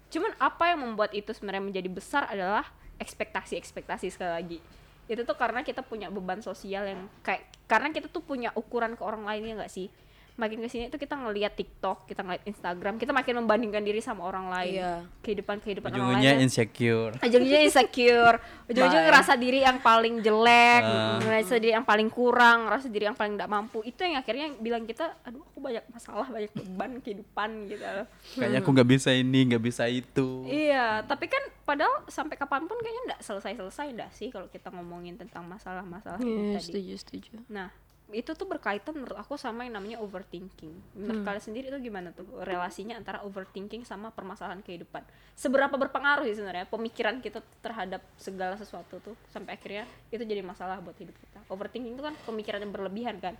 Cuman 0.10 0.32
apa 0.38 0.64
yang 0.74 0.80
membuat 0.82 1.12
itu 1.14 1.30
sebenarnya 1.34 1.64
menjadi 1.64 1.90
besar 1.90 2.24
adalah 2.30 2.66
ekspektasi 2.98 3.58
ekspektasi 3.58 4.10
sekali 4.10 4.32
lagi. 4.32 4.58
Itu 5.06 5.28
tuh 5.28 5.36
karena 5.36 5.62
kita 5.62 5.84
punya 5.86 6.08
beban 6.10 6.42
sosial 6.42 6.88
yang 6.88 7.06
kayak 7.22 7.46
karena 7.68 7.92
kita 7.92 8.08
tuh 8.10 8.22
punya 8.22 8.50
ukuran 8.54 8.94
ke 8.98 9.04
orang 9.04 9.26
lainnya 9.26 9.64
nggak 9.64 9.72
sih 9.72 9.90
makin 10.36 10.58
ke 10.58 10.68
sini 10.68 10.84
tuh 10.88 10.98
kita 10.98 11.14
ngelihat 11.14 11.54
TikTok 11.54 12.06
kita 12.06 12.22
ngeliat 12.22 12.42
Instagram 12.44 12.98
kita 12.98 13.10
makin 13.10 13.38
membandingkan 13.38 13.80
diri 13.80 14.00
sama 14.00 14.24
orang 14.24 14.50
lain 14.50 14.76
Iya. 14.76 14.94
kehidupan 15.22 15.60
kehidupan 15.60 15.90
orang 15.92 16.18
lain 16.18 16.42
insecure. 16.42 17.14
ujung-ujungnya 17.16 17.62
insecure 17.62 18.38
ujung-ujungnya 18.66 18.98
Bye. 19.00 19.10
ngerasa 19.10 19.34
diri 19.36 19.60
yang 19.62 19.78
paling 19.78 20.16
jelek 20.20 20.82
Ah. 20.82 21.22
ngerasa 21.22 21.54
diri 21.56 21.72
yang 21.72 21.84
paling 21.84 22.10
kurang 22.10 22.66
ngerasa 22.66 22.88
diri 22.88 23.06
yang 23.06 23.14
paling 23.14 23.34
tidak 23.36 23.46
mampu 23.48 23.80
itu 23.84 24.00
yang 24.00 24.18
akhirnya 24.18 24.48
bilang 24.58 24.84
kita 24.84 25.14
aduh 25.22 25.44
aku 25.44 25.60
banyak 25.60 25.84
masalah 25.88 26.26
banyak 26.28 26.50
beban 26.52 26.92
kehidupan 26.98 27.50
gitu 27.68 27.86
Kayaknya 28.34 28.60
aku 28.60 28.70
nggak 28.72 28.90
bisa 28.90 29.10
ini, 29.12 29.40
nggak 29.46 29.64
bisa 29.64 29.84
itu. 29.86 30.46
iya 30.46 31.04
tapi 31.04 31.28
kan 31.28 31.46
padahal 31.62 32.04
sampai 32.08 32.36
kapan 32.36 32.66
pun 32.66 32.76
kayaknya 32.76 33.02
nggak 33.08 33.22
selesai-selesai 33.22 33.86
nggak 33.94 34.12
sih 34.12 34.28
kalau 34.28 34.48
kita 34.48 34.68
ngomongin 34.68 35.14
tentang 35.14 35.46
masalah-masalah 35.46 36.18
Iya, 36.18 36.26
itu 36.26 36.50
tadi 36.52 36.66
setuju 36.66 36.94
setuju 36.98 37.32
nah 37.48 37.70
itu 38.14 38.38
tuh 38.38 38.46
berkaitan 38.46 38.94
menurut 38.94 39.18
aku 39.18 39.36
sama 39.36 39.66
yang 39.66 39.76
namanya 39.76 39.98
overthinking. 40.00 40.72
Menurut 40.94 41.26
kalian 41.26 41.44
sendiri 41.44 41.66
itu 41.74 41.90
gimana 41.90 42.14
tuh 42.14 42.30
relasinya 42.46 42.94
antara 42.94 43.26
overthinking 43.26 43.84
sama 43.84 44.14
permasalahan 44.14 44.62
kehidupan? 44.62 45.02
Seberapa 45.34 45.74
berpengaruh 45.74 46.24
sih 46.30 46.38
sebenarnya 46.38 46.70
pemikiran 46.70 47.18
kita 47.20 47.42
terhadap 47.60 48.06
segala 48.22 48.54
sesuatu 48.54 49.02
tuh 49.02 49.18
sampai 49.34 49.58
akhirnya 49.58 49.90
itu 50.14 50.22
jadi 50.22 50.46
masalah 50.46 50.78
buat 50.80 50.94
hidup 50.96 51.18
kita. 51.18 51.42
Overthinking 51.50 51.98
itu 51.98 52.04
kan 52.06 52.14
pemikiran 52.30 52.62
yang 52.62 52.72
berlebihan 52.72 53.16
kan, 53.18 53.34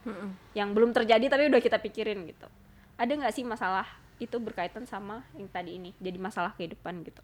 yang 0.58 0.74
belum 0.74 0.92
terjadi 0.92 1.30
tapi 1.30 1.48
udah 1.54 1.62
kita 1.62 1.78
pikirin 1.78 2.26
gitu. 2.26 2.50
Ada 2.98 3.14
nggak 3.14 3.34
sih 3.34 3.46
masalah 3.46 3.86
itu 4.18 4.38
berkaitan 4.42 4.90
sama 4.90 5.22
yang 5.38 5.50
tadi 5.50 5.78
ini 5.78 5.94
jadi 6.02 6.18
masalah 6.18 6.58
kehidupan 6.58 7.06
gitu? 7.06 7.22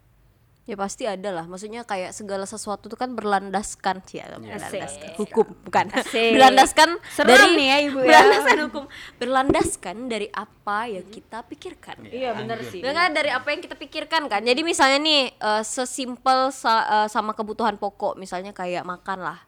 Ya 0.70 0.78
pasti 0.78 1.02
ada 1.02 1.34
lah. 1.34 1.50
Maksudnya 1.50 1.82
kayak 1.82 2.14
segala 2.14 2.46
sesuatu 2.46 2.86
itu 2.86 2.94
kan 2.94 3.10
berlandaskan 3.18 4.06
sih 4.06 4.22
ya, 4.22 4.38
berlandaskan 4.38 5.18
hukum 5.18 5.50
bukan. 5.66 5.90
Asik. 5.90 6.30
berlandaskan 6.38 6.88
Seram 7.10 7.26
dari 7.34 7.58
nih 7.58 7.66
ya, 7.66 7.76
Ibu 7.90 7.98
ya. 7.98 8.06
Berlandaskan 8.06 8.58
hukum. 8.70 8.84
Berlandaskan 9.18 9.96
dari 10.06 10.28
apa 10.30 10.78
yang 10.86 11.10
kita 11.10 11.42
pikirkan. 11.42 12.06
Iya 12.06 12.38
benar 12.38 12.62
sih. 12.62 12.78
Ya 12.86 12.94
kan 12.94 13.10
dari 13.10 13.34
apa 13.34 13.50
yang 13.50 13.66
kita 13.66 13.74
pikirkan 13.74 14.30
kan. 14.30 14.46
Jadi 14.46 14.62
misalnya 14.62 15.02
nih 15.02 15.34
eh, 15.34 15.62
sesimpel 15.66 16.54
sa- 16.54 16.86
eh, 16.86 17.08
sama 17.10 17.34
kebutuhan 17.34 17.74
pokok 17.74 18.14
misalnya 18.14 18.54
kayak 18.54 18.86
makan 18.86 19.26
lah. 19.26 19.42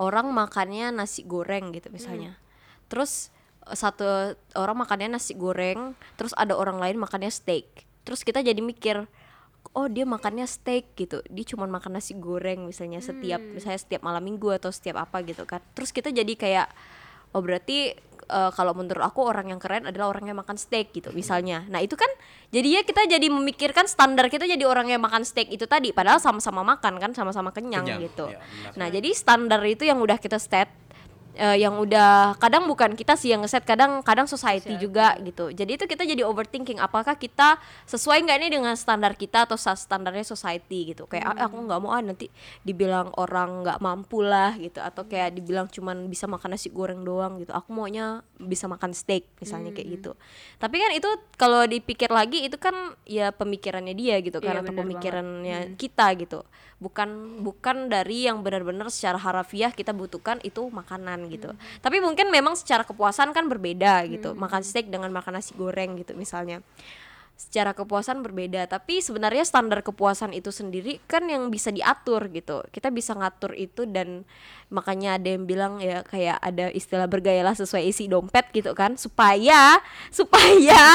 Orang 0.00 0.32
makannya 0.32 0.96
nasi 0.96 1.28
goreng 1.28 1.76
gitu 1.76 1.92
misalnya. 1.92 2.40
Terus 2.88 3.28
eh, 3.68 3.76
satu 3.76 4.32
orang 4.56 4.80
makannya 4.80 5.20
nasi 5.20 5.36
goreng, 5.36 5.92
terus 6.16 6.32
ada 6.40 6.56
orang 6.56 6.80
lain 6.80 6.96
makannya 6.96 7.28
steak. 7.28 7.84
Terus 8.08 8.24
kita 8.24 8.40
jadi 8.40 8.60
mikir, 8.60 9.04
oh 9.72 9.88
dia 9.88 10.04
makannya 10.04 10.44
steak 10.44 10.92
gitu. 10.94 11.24
Dia 11.32 11.44
cuma 11.48 11.64
makan 11.64 11.96
nasi 11.96 12.12
goreng 12.12 12.68
misalnya 12.68 13.00
setiap 13.00 13.40
misalnya 13.40 13.80
setiap 13.80 14.04
malam 14.04 14.20
minggu 14.20 14.52
atau 14.52 14.68
setiap 14.68 15.00
apa 15.00 15.24
gitu 15.24 15.48
kan. 15.48 15.64
Terus 15.72 15.90
kita 15.90 16.12
jadi 16.12 16.34
kayak 16.36 16.68
oh 17.34 17.42
berarti 17.42 17.92
eh, 18.30 18.50
kalau 18.54 18.72
menurut 18.72 19.02
aku 19.02 19.26
orang 19.26 19.50
yang 19.50 19.60
keren 19.60 19.90
adalah 19.90 20.14
orang 20.14 20.30
yang 20.30 20.38
makan 20.38 20.54
steak 20.54 20.94
gitu 20.94 21.10
misalnya 21.10 21.66
nah 21.68 21.82
itu 21.82 21.98
kan 21.98 22.08
jadinya 22.54 22.86
kita 22.86 23.10
jadi 23.10 23.26
memikirkan 23.26 23.90
standar 23.90 24.30
kita 24.30 24.46
jadi 24.46 24.62
orang 24.64 24.88
yang 24.88 25.02
makan 25.02 25.26
steak 25.26 25.50
itu 25.50 25.66
tadi 25.66 25.90
padahal 25.90 26.22
sama-sama 26.22 26.62
makan 26.62 27.02
kan 27.02 27.10
sama-sama 27.12 27.50
kenyang, 27.50 27.84
Kenyang, 27.84 28.00
gitu 28.06 28.30
benar. 28.30 28.72
nah 28.78 28.86
jadi 28.88 29.10
standar 29.12 29.60
itu 29.66 29.82
yang 29.84 29.98
udah 29.98 30.16
kita 30.16 30.38
set 30.38 30.70
eh, 31.34 31.58
yang 31.58 31.76
udah 31.76 32.34
kadang 32.36 32.64
bukan 32.64 32.94
kita 32.94 33.14
sih 33.14 33.30
yang 33.30 33.42
ngeset 33.42 33.62
kadang 33.62 34.00
kadang 34.00 34.24
society 34.24 34.74
juga 34.76 35.14
gitu. 35.20 35.50
Jadi 35.50 35.74
itu 35.74 35.84
kita 35.84 36.02
jadi 36.02 36.22
overthinking 36.22 36.78
apakah 36.78 37.14
kita 37.14 37.58
sesuai 37.84 38.22
nggak 38.22 38.38
nih 38.38 38.50
dengan 38.52 38.74
standar 38.74 39.12
kita 39.12 39.44
atau 39.44 39.54
standarnya 39.54 40.22
society 40.22 40.90
gitu. 40.90 41.04
Kayak 41.04 41.34
"Ah, 41.34 41.46
aku 41.46 41.58
nggak 41.60 41.78
mau 41.78 41.90
ah 41.90 42.00
nanti 42.00 42.30
dibilang 42.60 43.10
orang 43.14 43.62
nggak 43.62 43.78
mampu 43.78 44.22
lah 44.22 44.54
gitu. 44.54 44.78
Atau 44.78 45.04
kayak 45.04 45.34
dibilang 45.34 45.66
cuman 45.66 46.06
bisa 46.06 46.24
makan 46.24 46.54
nasi 46.54 46.70
goreng 46.70 47.02
doang 47.02 47.36
gitu. 47.36 47.50
Aku 47.50 47.70
maunya 47.70 48.22
bisa 48.36 48.64
makan 48.64 48.90
steak 48.90 49.26
misalnya 49.38 49.70
kayak 49.70 50.00
gitu. 50.00 50.12
Tapi 50.56 50.76
kan 50.76 50.90
itu 50.92 51.10
kalau 51.34 51.62
dipikir 51.64 52.08
lagi 52.08 52.46
itu 52.46 52.56
kan 52.56 52.74
ya 53.04 53.30
pemikirannya 53.30 53.92
dia 53.92 54.18
gitu 54.18 54.38
kan 54.38 54.54
Iya, 54.54 54.62
atau 54.62 54.70
bener 54.70 54.78
banget. 54.78 54.82
pemikirannya 54.86 55.58
kita 55.74 56.06
gitu 56.16 56.40
bukan 56.84 57.40
bukan 57.40 57.88
dari 57.88 58.28
yang 58.28 58.44
benar-benar 58.44 58.92
secara 58.92 59.16
harafiah 59.16 59.72
kita 59.72 59.96
butuhkan 59.96 60.44
itu 60.44 60.68
makanan 60.68 61.32
gitu. 61.32 61.56
Tapi 61.80 62.04
mungkin 62.04 62.28
memang 62.28 62.52
secara 62.60 62.84
kepuasan 62.84 63.32
kan 63.32 63.48
berbeda 63.48 64.04
gitu. 64.12 64.36
Makan 64.36 64.60
steak 64.60 64.92
dengan 64.92 65.08
makan 65.08 65.40
nasi 65.40 65.56
goreng 65.56 65.96
gitu 65.96 66.12
misalnya 66.12 66.60
secara 67.34 67.74
kepuasan 67.74 68.22
berbeda. 68.22 68.70
Tapi 68.70 69.02
sebenarnya 69.02 69.42
standar 69.42 69.82
kepuasan 69.82 70.30
itu 70.32 70.54
sendiri 70.54 71.02
kan 71.10 71.26
yang 71.26 71.50
bisa 71.50 71.74
diatur 71.74 72.30
gitu. 72.30 72.62
Kita 72.70 72.94
bisa 72.94 73.18
ngatur 73.18 73.58
itu 73.58 73.84
dan 73.90 74.22
makanya 74.70 75.18
ada 75.18 75.28
yang 75.34 75.44
bilang 75.44 75.82
ya 75.82 76.06
kayak 76.06 76.38
ada 76.40 76.70
istilah 76.70 77.10
bergayalah 77.10 77.58
sesuai 77.58 77.84
isi 77.90 78.06
dompet 78.06 78.48
gitu 78.54 78.70
kan. 78.72 78.94
Supaya 78.94 79.82
supaya 80.14 80.94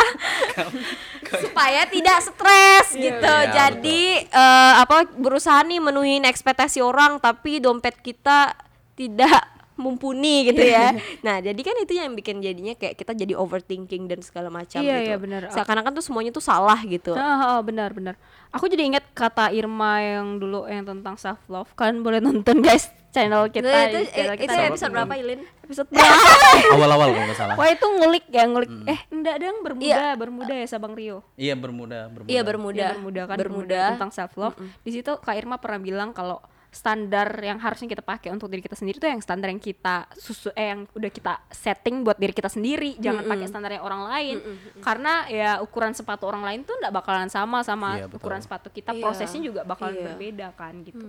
supaya 1.43 1.81
tidak 1.91 2.17
stres 2.23 2.87
gitu. 2.95 3.35
Iya, 3.35 3.51
jadi 3.51 4.01
eh, 4.25 4.73
apa 4.79 5.11
berusaha 5.19 5.59
nih 5.67 5.83
menuhin 5.83 6.23
ekspektasi 6.23 6.79
orang 6.79 7.19
tapi 7.19 7.59
dompet 7.59 7.99
kita 7.99 8.55
tidak 8.95 9.58
mumpuni 9.79 10.45
gitu 10.45 10.59
ya 10.59 10.91
nah 11.19 11.39
jadi 11.39 11.55
kan 11.55 11.75
itu 11.79 11.95
yang 11.95 12.11
bikin 12.11 12.37
jadinya 12.37 12.75
kayak 12.75 12.93
kita 12.93 13.15
jadi 13.15 13.33
overthinking 13.33 14.05
dan 14.05 14.19
segala 14.19 14.51
macam 14.51 14.77
Iya, 14.77 14.99
gitu 14.99 15.09
iya, 15.09 15.17
benar. 15.17 15.41
seakan-akan 15.49 15.91
tuh 15.91 16.03
semuanya 16.03 16.29
tuh 16.29 16.43
salah 16.43 16.77
gitu 16.81 17.15
Ah, 17.15 17.55
ah, 17.55 17.59
benar 17.59 17.89
benar. 17.91 18.19
Aku 18.49 18.65
jadi 18.65 18.81
ingat 18.83 19.05
kata 19.13 19.49
Irma 19.49 19.99
yang 19.99 20.35
dulu 20.35 20.65
yang 20.65 20.81
tentang 20.81 21.13
self 21.15 21.37
love. 21.45 21.69
Kalian 21.73 22.01
boleh 22.01 22.17
nonton 22.17 22.59
guys 22.59 22.89
channel 23.09 23.45
kita. 23.47 23.69
itu, 23.87 23.99
di 23.99 24.09
channel 24.11 24.33
itu, 24.33 24.41
kita. 24.43 24.53
itu 24.53 24.69
episode 24.69 24.91
berapa 24.91 25.13
Ilin? 25.15 25.39
episode 25.63 25.87
berapa? 25.87 26.17
Awal-awal 26.75 27.07
kalau 27.09 27.25
nggak 27.25 27.37
salah. 27.37 27.55
Wah 27.55 27.69
itu 27.69 27.85
ngulik 27.87 28.25
ya 28.27 28.43
ngulik. 28.43 28.69
Eh 28.85 28.99
enggak 29.09 29.35
dong 29.37 29.57
bermuda 29.61 29.85
Iya. 29.87 30.03
bermuda 30.15 30.53
ya 30.55 30.65
Sabang 30.65 30.93
Rio. 30.93 31.21
Iya 31.35 31.53
bermuda, 31.53 32.09
bermuda. 32.09 32.29
Iya 32.29 32.41
bermuda 32.41 32.77
Iya, 32.79 32.89
bermuda 32.91 33.21
kan 33.23 33.37
bermuda 33.37 33.81
tentang 33.93 34.11
self 34.11 34.33
love. 34.35 34.55
Di 34.81 34.91
situ 34.91 35.11
Kak 35.15 35.35
Irma 35.35 35.55
pernah 35.55 35.79
bilang 35.79 36.09
kalau 36.11 36.41
standar 36.69 37.33
yang 37.41 37.57
harusnya 37.57 37.89
kita 37.89 38.05
pakai 38.05 38.29
untuk 38.29 38.45
diri 38.45 38.61
kita 38.61 38.77
sendiri 38.77 39.01
itu 39.01 39.09
yang 39.09 39.21
standar 39.25 39.49
yang 39.49 39.57
kita 39.57 40.05
susu 40.13 40.53
eh 40.53 40.69
yang 40.69 40.85
udah 40.93 41.09
kita 41.09 41.41
setting 41.49 42.05
buat 42.05 42.21
diri 42.21 42.29
kita 42.29 42.49
sendiri. 42.49 42.93
Jangan 43.01 43.25
pakai 43.25 43.47
standarnya 43.49 43.81
orang 43.81 44.05
lain. 44.05 44.37
Karena 44.79 45.25
ya 45.25 45.51
ukuran 45.65 45.97
sepatu 45.97 46.29
orang 46.29 46.45
lain 46.45 46.59
tuh 46.61 46.77
nggak 46.77 46.93
bakalan 46.93 47.27
sama 47.27 47.65
sama 47.65 47.97
Iya, 47.97 48.05
betul. 48.05 48.21
ukuran 48.21 48.41
sepatu 48.45 48.69
kita. 48.69 48.93
Iya, 48.93 49.01
prosesnya 49.01 49.41
juga 49.41 49.61
bakalan 49.65 49.97
iya. 49.97 50.05
berbeda 50.13 50.47
kan 50.53 50.73
gitu. 50.85 51.05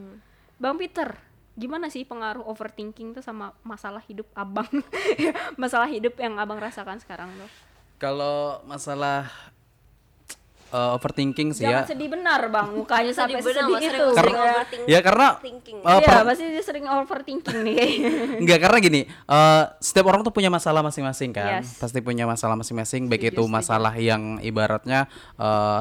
Bang 0.57 0.81
Peter 0.81 1.13
gimana 1.61 1.93
sih 1.93 2.09
pengaruh 2.09 2.47
overthinking 2.49 3.13
tuh 3.13 3.21
sama 3.21 3.53
masalah 3.61 4.01
hidup 4.09 4.25
abang? 4.33 4.69
Masalah 5.61 5.93
hidup 5.93 6.17
yang 6.17 6.41
abang 6.41 6.57
rasakan 6.57 6.97
sekarang 7.05 7.29
tuh? 7.37 7.51
Kalau 8.01 8.65
masalah 8.65 9.29
eh, 10.71 10.97
overthinking 10.97 11.51
sih 11.51 11.67
jangan 11.67 11.83
ya. 11.83 11.89
sedih 11.91 12.09
benar 12.09 12.41
bang 12.47 12.69
mukanya 12.79 13.13
sampai 13.13 13.43
sedih 13.43 13.67
Mas, 13.69 13.83
itu 13.85 14.05
sering 14.15 14.37
Ya. 14.41 14.55
Ya 14.87 14.99
karena 15.03 15.27
Iya, 15.41 16.01
per- 16.01 16.27
pasti 16.27 16.45
dia 16.47 16.63
sering 16.63 16.87
overthinking 16.87 17.59
nih 17.63 17.75
kayaknya. 17.79 18.11
Enggak 18.39 18.59
karena 18.63 18.79
gini, 18.79 19.01
eh, 19.07 19.65
setiap 19.79 20.07
orang 20.09 20.23
tuh 20.23 20.31
punya 20.31 20.49
masalah 20.49 20.81
masing-masing 20.81 21.31
kan. 21.31 21.61
Yes. 21.61 21.77
Pasti 21.77 21.99
punya 22.01 22.25
masalah 22.25 22.55
masing-masing, 22.55 23.07
baik 23.07 23.31
itu 23.31 23.43
setuju. 23.43 23.51
masalah 23.51 23.93
yang 23.97 24.39
ibaratnya 24.41 25.07
eh, 25.37 25.81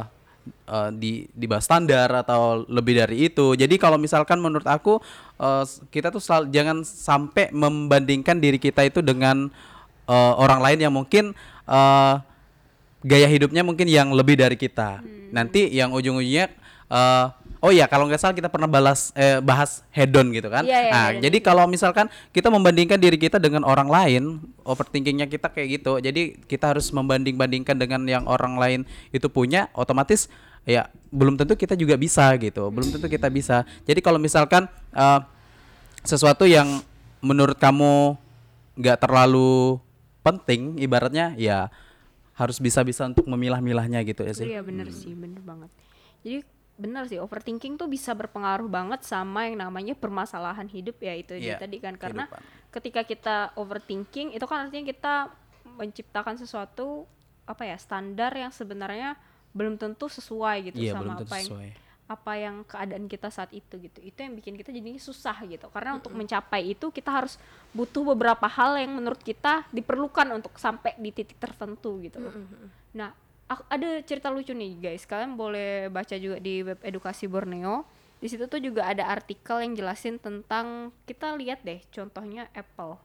eh, 0.68 0.90
di 0.96 1.12
di 1.30 1.46
bawah 1.46 1.62
standar 1.62 2.10
atau 2.16 2.66
lebih 2.66 2.98
dari 2.98 3.30
itu. 3.30 3.54
Jadi 3.54 3.76
kalau 3.78 3.98
misalkan 3.98 4.40
menurut 4.40 4.66
aku 4.66 4.98
eh, 5.38 5.64
kita 5.90 6.10
tuh 6.10 6.22
selalu 6.22 6.50
jangan 6.50 6.78
sampai 6.82 7.54
membandingkan 7.54 8.38
diri 8.38 8.58
kita 8.58 8.84
itu 8.84 9.00
dengan 9.00 9.50
eh, 10.06 10.34
orang 10.36 10.60
lain 10.60 10.80
yang 10.82 10.94
mungkin 10.94 11.32
eh, 11.66 12.14
gaya 13.04 13.28
hidupnya 13.32 13.64
mungkin 13.64 13.88
yang 13.88 14.12
lebih 14.12 14.40
dari 14.40 14.60
kita. 14.60 15.00
Hmm. 15.00 15.32
Nanti 15.32 15.72
yang 15.72 15.96
ujung-ujungnya 15.96 16.52
eh, 16.90 17.26
oh 17.60 17.72
ya 17.72 17.86
kalau 17.92 18.08
nggak 18.08 18.20
salah 18.20 18.36
kita 18.36 18.48
pernah 18.48 18.68
balas 18.68 19.12
eh, 19.16 19.40
bahas 19.40 19.84
hedon 19.92 20.32
gitu 20.32 20.48
kan. 20.48 20.64
Iya, 20.64 20.80
iya, 20.90 20.92
nah, 20.92 21.08
hedon. 21.12 21.24
jadi 21.28 21.38
kalau 21.44 21.64
misalkan 21.68 22.08
kita 22.32 22.48
membandingkan 22.52 23.00
diri 23.00 23.16
kita 23.20 23.40
dengan 23.40 23.64
orang 23.68 23.88
lain, 23.88 24.24
overthinkingnya 24.64 25.28
kita 25.28 25.52
kayak 25.52 25.80
gitu. 25.80 26.00
Jadi 26.00 26.40
kita 26.48 26.76
harus 26.76 26.92
membanding-bandingkan 26.92 27.76
dengan 27.76 28.04
yang 28.08 28.24
orang 28.28 28.56
lain 28.60 28.80
itu 29.12 29.28
punya, 29.32 29.72
otomatis 29.76 30.28
ya 30.68 30.92
belum 31.10 31.40
tentu 31.40 31.56
kita 31.56 31.76
juga 31.76 31.96
bisa 31.96 32.32
gitu. 32.40 32.68
Belum 32.72 32.88
tentu 32.92 33.08
kita 33.08 33.28
bisa. 33.32 33.64
Jadi 33.88 34.00
kalau 34.00 34.20
misalkan 34.20 34.68
eh, 34.96 35.20
sesuatu 36.04 36.48
yang 36.48 36.84
menurut 37.20 37.60
kamu 37.60 38.16
nggak 38.80 39.04
terlalu 39.04 39.80
penting, 40.24 40.80
ibaratnya 40.80 41.36
ya 41.36 41.68
harus 42.40 42.58
bisa-bisa 42.58 43.04
untuk 43.04 43.28
memilah-milahnya 43.28 44.00
gitu 44.08 44.24
ya 44.24 44.32
sih. 44.32 44.48
Iya 44.48 44.64
bener 44.64 44.88
sih, 44.90 45.12
bener 45.12 45.44
banget. 45.44 45.68
Jadi 46.24 46.40
bener 46.80 47.04
sih 47.06 47.20
overthinking 47.20 47.76
tuh 47.76 47.92
bisa 47.92 48.16
berpengaruh 48.16 48.72
banget 48.72 49.04
sama 49.04 49.52
yang 49.52 49.60
namanya 49.60 49.92
permasalahan 49.94 50.64
hidup 50.66 50.96
ya 51.04 51.12
itu 51.12 51.36
Iya, 51.36 51.60
tadi 51.60 51.84
kan 51.84 52.00
karena 52.00 52.32
kehidupan. 52.32 52.72
ketika 52.72 53.02
kita 53.04 53.36
overthinking 53.60 54.32
itu 54.32 54.46
kan 54.48 54.64
artinya 54.64 54.88
kita 54.88 55.14
menciptakan 55.76 56.40
sesuatu 56.40 57.04
apa 57.44 57.68
ya 57.68 57.76
standar 57.76 58.32
yang 58.32 58.56
sebenarnya 58.56 59.20
belum 59.52 59.76
tentu 59.76 60.08
sesuai 60.08 60.72
gitu 60.72 60.80
Iya, 60.80 60.96
sama 60.96 61.04
belum 61.04 61.16
tentu 61.20 61.28
apa 61.28 61.36
yang 61.36 61.48
sesuai. 61.52 61.70
Apa 62.10 62.34
yang 62.42 62.66
keadaan 62.66 63.06
kita 63.06 63.30
saat 63.30 63.54
itu 63.54 63.78
gitu. 63.78 64.02
Itu 64.02 64.26
yang 64.26 64.34
bikin 64.34 64.58
kita 64.58 64.74
jadi 64.74 64.98
susah 64.98 65.46
gitu. 65.46 65.70
Karena 65.70 66.02
untuk 66.02 66.10
mencapai 66.18 66.74
itu 66.74 66.90
kita 66.90 67.14
harus 67.14 67.38
butuh 67.70 68.02
beberapa 68.18 68.50
hal 68.50 68.82
yang 68.82 68.98
menurut 68.98 69.22
kita 69.22 69.70
diperlukan 69.70 70.26
untuk 70.34 70.58
sampai 70.58 70.98
di 70.98 71.14
titik 71.14 71.38
tertentu 71.38 72.02
gitu 72.02 72.18
loh. 72.18 72.34
nah 72.98 73.14
aku, 73.46 73.62
ada 73.70 74.02
cerita 74.02 74.34
lucu 74.34 74.58
nih 74.58 74.90
guys. 74.90 75.06
Kalian 75.06 75.38
boleh 75.38 75.94
baca 75.94 76.18
juga 76.18 76.42
di 76.42 76.66
web 76.66 76.82
edukasi 76.82 77.30
Borneo. 77.30 77.86
Di 78.18 78.28
situ 78.28 78.50
tuh 78.50 78.60
juga 78.60 78.90
ada 78.90 79.06
artikel 79.06 79.62
yang 79.62 79.78
jelasin 79.78 80.18
tentang 80.18 80.90
kita 81.06 81.38
lihat 81.38 81.62
deh 81.62 81.80
contohnya 81.94 82.50
Apple. 82.58 82.98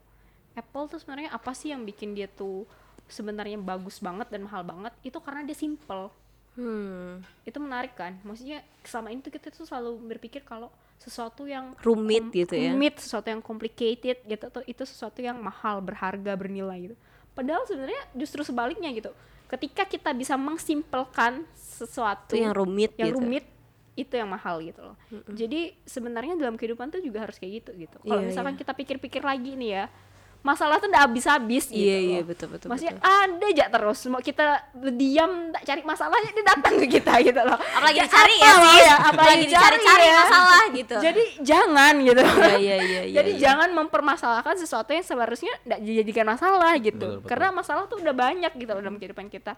Apple 0.56 0.88
tuh 0.88 0.98
sebenarnya 0.98 1.28
apa 1.28 1.52
sih 1.52 1.76
yang 1.76 1.84
bikin 1.84 2.16
dia 2.16 2.26
tuh 2.26 2.64
sebenarnya 3.04 3.60
bagus 3.60 4.00
banget 4.00 4.32
dan 4.32 4.48
mahal 4.48 4.64
banget? 4.64 4.96
Itu 5.04 5.20
karena 5.20 5.44
dia 5.44 5.54
simple 5.54 6.23
Hmm. 6.54 7.18
itu 7.42 7.58
menarik 7.58 7.94
kan 7.94 8.14
maksudnya 8.22 8.62
selama 8.82 9.10
ini 9.10 9.20
tuh 9.20 9.30
kita 9.30 9.50
tuh 9.50 9.66
selalu 9.66 9.98
berpikir 10.06 10.42
kalau 10.42 10.70
sesuatu 10.96 11.44
yang 11.44 11.74
Rumit 11.82 12.30
gitu 12.30 12.54
ya. 12.54 12.70
rumit 12.70 12.94
sesuatu 12.96 13.26
yang 13.26 13.42
complicated 13.42 14.22
gitu 14.22 14.46
tuh 14.48 14.62
itu 14.64 14.82
sesuatu 14.82 15.18
yang 15.18 15.34
mahal 15.36 15.82
berharga 15.82 16.32
bernilai 16.32 16.86
gitu 16.86 16.96
padahal 17.34 17.66
sebenarnya 17.66 17.98
justru 18.14 18.40
sebaliknya 18.40 18.88
gitu 18.90 19.10
ketika 19.50 19.82
kita 19.84 20.14
bisa 20.14 20.38
mensimpelkan 20.38 21.42
sesuatu 21.52 22.32
Itu 22.32 22.40
yang 22.40 22.54
rumit 22.54 22.94
yang 22.94 23.10
gitu. 23.10 23.18
rumit 23.18 23.44
itu 23.94 24.14
yang 24.14 24.26
mahal 24.26 24.58
gitu 24.58 24.80
loh 24.82 24.96
jadi 25.28 25.74
sebenarnya 25.82 26.34
dalam 26.34 26.54
kehidupan 26.54 26.90
tuh 26.90 26.98
juga 26.98 27.26
harus 27.26 27.38
kayak 27.38 27.62
gitu 27.62 27.70
gitu 27.80 27.96
kalau 28.00 28.22
Iya, 28.22 28.30
misalkan 28.30 28.54
iya. 28.54 28.60
kita 28.62 28.72
pikir-pikir 28.72 29.22
lagi 29.22 29.54
nih 29.54 29.70
ya 29.72 29.84
masalah 30.44 30.76
tuh 30.76 30.92
udah 30.92 31.08
habis-habis 31.08 31.72
gitu 31.72 31.80
Iya, 31.80 31.98
iya, 31.98 32.20
betul, 32.20 32.52
betul, 32.52 32.68
Maksudnya 32.68 33.00
ada 33.00 33.44
aja 33.48 33.64
terus 33.66 34.04
mau 34.06 34.20
kita 34.20 34.60
diam 34.92 35.48
tak 35.50 35.64
cari 35.64 35.80
masalahnya 35.80 36.30
dia 36.30 36.44
datang 36.44 36.74
ke 36.84 36.86
kita 36.86 37.12
gitu 37.24 37.40
loh. 37.40 37.56
Apalagi 37.56 37.96
Ya, 37.96 38.04
dicari 38.04 38.34
ya 38.36 38.44
apa 38.44 38.60
sih. 38.60 38.76
ya, 38.84 38.96
Apalagi 39.08 39.44
dicari-cari 39.48 40.04
ya. 40.04 40.14
masalah 40.20 40.62
gitu. 40.68 40.96
Jadi 41.00 41.22
jangan 41.40 41.94
gitu. 41.98 42.20
Iya, 42.20 42.56
iya, 42.60 42.76
iya, 42.76 43.02
iya, 43.08 43.14
Jadi 43.16 43.30
iya. 43.34 43.40
jangan 43.40 43.68
mempermasalahkan 43.72 44.54
sesuatu 44.60 44.92
yang 44.92 45.00
seharusnya 45.02 45.52
tidak 45.64 45.80
dijadikan 45.80 46.26
masalah 46.28 46.72
gitu. 46.76 46.92
Betul, 47.00 47.16
betul. 47.24 47.28
Karena 47.32 47.48
masalah 47.48 47.82
tuh 47.88 48.04
udah 48.04 48.12
banyak 48.12 48.52
gitu 48.52 48.70
loh 48.70 48.82
dalam 48.84 49.00
kehidupan 49.00 49.32
kita. 49.32 49.56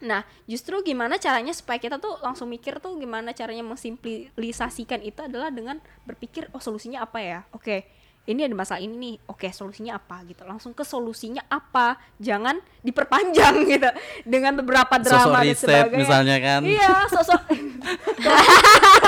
Nah, 0.00 0.24
justru 0.48 0.80
gimana 0.80 1.20
caranya 1.20 1.54
supaya 1.54 1.76
kita 1.76 2.00
tuh 2.00 2.18
langsung 2.18 2.48
mikir 2.48 2.80
tuh 2.80 2.96
gimana 2.96 3.30
caranya 3.30 3.62
mensimplifikasikan 3.62 5.04
itu 5.04 5.20
adalah 5.20 5.52
dengan 5.52 5.76
berpikir 6.02 6.48
oh 6.50 6.58
solusinya 6.58 7.04
apa 7.04 7.20
ya? 7.20 7.38
Oke, 7.52 7.84
ini 8.22 8.40
ada 8.42 8.52
masalah 8.52 8.78
ini 8.78 8.94
nih. 8.94 9.14
Oke, 9.26 9.48
solusinya 9.48 9.96
apa 9.96 10.22
gitu. 10.22 10.44
Langsung 10.44 10.70
ke 10.70 10.82
solusinya 10.82 11.40
apa. 11.46 11.96
Jangan 12.16 12.56
diperpanjang 12.80 13.54
gitu 13.72 13.90
dengan 14.22 14.54
beberapa 14.54 14.96
drama 14.96 15.18
Sosok 15.20 15.32
dan 15.32 15.44
riset 15.44 15.66
sebagainya. 15.66 15.98
misalnya 15.98 16.36
kan. 16.38 16.60
Iya, 16.62 16.92
sosok 17.08 17.40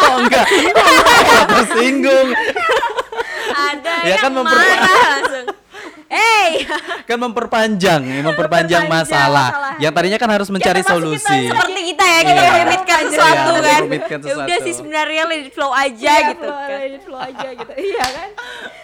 Oh 0.02 0.16
enggak. 0.18 0.46
Enggak 0.52 1.44
tersinggung. 1.46 2.28
Ada 3.52 3.94
Ya 4.02 4.08
yang 4.08 4.22
kan 4.22 4.32
memper- 4.32 4.58
marah 4.58 5.20
Hey, 6.64 7.04
Kan 7.08 7.18
memperpanjang, 7.18 8.00
memperpanjang 8.22 8.24
Memperpanjang 8.24 8.84
masalah. 8.86 9.48
masalah. 9.50 9.72
Yang 9.76 9.92
tadinya 9.92 10.18
kan 10.18 10.30
harus 10.30 10.48
mencari 10.48 10.80
termasuk 10.80 11.02
solusi. 11.02 11.26
kita 11.38 11.52
seperti 11.52 11.80
kita 11.84 12.04
ya 12.04 12.20
kita 12.20 12.32
Iya. 12.38 12.50
merumitkan 12.52 13.00
Iya, 13.00 13.08
sesuatu 13.08 13.50
kita 13.50 13.60
kan. 13.62 13.80
merumitkan 13.80 14.18
Ya 14.18 14.24
udah 14.24 14.32
sesuatu. 14.46 14.64
sih 14.64 14.72
sebenarnya 14.72 15.22
let 15.24 15.40
it 15.40 15.52
flow 15.52 15.72
aja 15.72 16.12
Iya, 16.12 16.28
gitu 16.28 16.44
flow, 16.44 16.58
kan. 16.58 16.78
let 16.78 16.92
it 16.92 17.02
flow 17.02 17.20
aja 17.20 17.48
gitu 17.52 17.72
iya 17.74 18.04
kan 18.06 18.28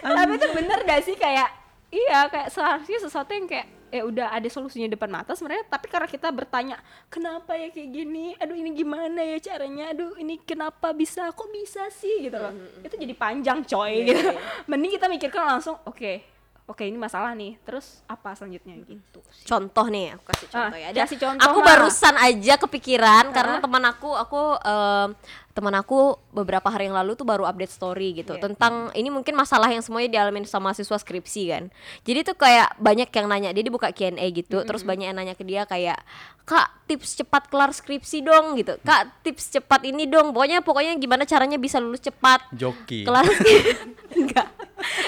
tapi 0.00 0.32
itu 0.34 0.48
bener 0.50 0.78
gak 0.80 1.00
sih 1.02 1.14
kayak 1.14 1.48
iya 1.88 2.18
kayak 2.26 2.48
seharusnya 2.48 2.98
sesuatu 3.00 3.30
yang 3.30 3.46
kayak 3.46 3.66
ya 3.88 4.02
udah 4.04 4.28
ada 4.30 4.44
solusinya 4.46 4.84
depan 4.86 5.08
mata 5.08 5.32
sebenarnya 5.32 5.64
tapi 5.66 5.86
karena 5.86 6.04
kita 6.06 6.28
bertanya 6.28 6.76
kenapa 7.06 7.52
ya 7.52 7.68
kayak 7.68 7.88
gini 7.90 8.36
aduh 8.36 8.52
ini 8.52 8.70
gimana 8.74 9.16
ya 9.18 9.40
caranya 9.42 9.90
aduh 9.90 10.12
ini 10.14 10.36
kenapa 10.38 10.92
bisa 10.92 11.28
kok 11.30 11.48
bisa 11.48 11.88
sih 11.90 12.22
gitu 12.22 12.36
loh 12.36 12.52
itu 12.78 12.94
jadi 12.94 13.14
panjang 13.14 13.64
coy 13.64 14.04
gitu 14.04 14.28
mending 14.66 14.92
kita 14.92 15.06
mikirkan 15.06 15.42
langsung 15.48 15.80
oke 15.82 16.20
oke 16.68 16.82
ini 16.82 16.94
masalah 16.94 17.32
nih 17.32 17.56
terus 17.58 18.04
apa 18.04 18.32
selanjutnya 18.32 18.76
gitu 18.78 19.18
Contoh 19.40 19.86
nih, 19.86 20.12
aku 20.12 20.24
kasih 20.26 20.46
contoh 20.46 20.68
Ah, 20.68 20.78
ya. 20.78 20.86
Ada- 20.90 21.00
kasih 21.02 21.18
contoh 21.18 21.40
aku 21.42 21.58
lah. 21.58 21.66
barusan 21.66 22.14
aja 22.18 22.54
kepikiran 22.58 23.24
karena 23.30 23.54
Ah. 23.56 23.60
teman 23.60 23.80
aku, 23.82 24.10
aku 24.12 24.40
em, 24.58 25.08
teman 25.50 25.74
aku 25.74 25.98
beberapa 26.30 26.64
hari 26.66 26.86
yang 26.86 26.94
lalu 26.94 27.12
tuh 27.12 27.24
baru 27.24 27.42
update 27.42 27.72
story 27.72 28.14
gitu 28.14 28.30
Iya. 28.32 28.42
tentang 28.42 28.74
ini 28.92 29.08
mungkin 29.08 29.32
masalah 29.34 29.66
yang 29.66 29.80
semuanya 29.80 30.06
dialami 30.12 30.44
sama 30.44 30.70
siswa 30.70 30.94
skripsi 30.94 31.42
kan. 31.48 31.64
Jadi 32.02 32.22
tuh 32.24 32.36
kayak 32.36 32.76
banyak 32.78 33.08
yang 33.08 33.26
nanya, 33.26 33.50
dia 33.50 33.62
dibuka 33.62 33.88
Q&A 33.88 34.22
gitu, 34.30 34.62
terus 34.62 34.82
banyak 34.82 35.06
yang 35.06 35.16
nanya 35.16 35.32
ke 35.32 35.42
dia 35.42 35.64
kayak 35.64 35.98
kak 36.44 36.68
tips 36.86 37.18
cepat 37.18 37.46
kelar 37.46 37.68
skripsi 37.70 38.20
dong 38.20 38.54
gitu, 38.54 38.76
kak 38.78 39.18
tips 39.22 39.50
cepat 39.50 39.82
ini 39.84 40.04
dong, 40.04 40.30
pokoknya 40.30 40.60
pokoknya 40.60 40.92
gimana 40.94 41.24
caranya 41.24 41.56
bisa 41.56 41.78
lulus 41.78 42.00
cepat 42.00 42.44
Joki. 42.50 43.02
kelar 43.02 43.24
enggak 44.14 44.46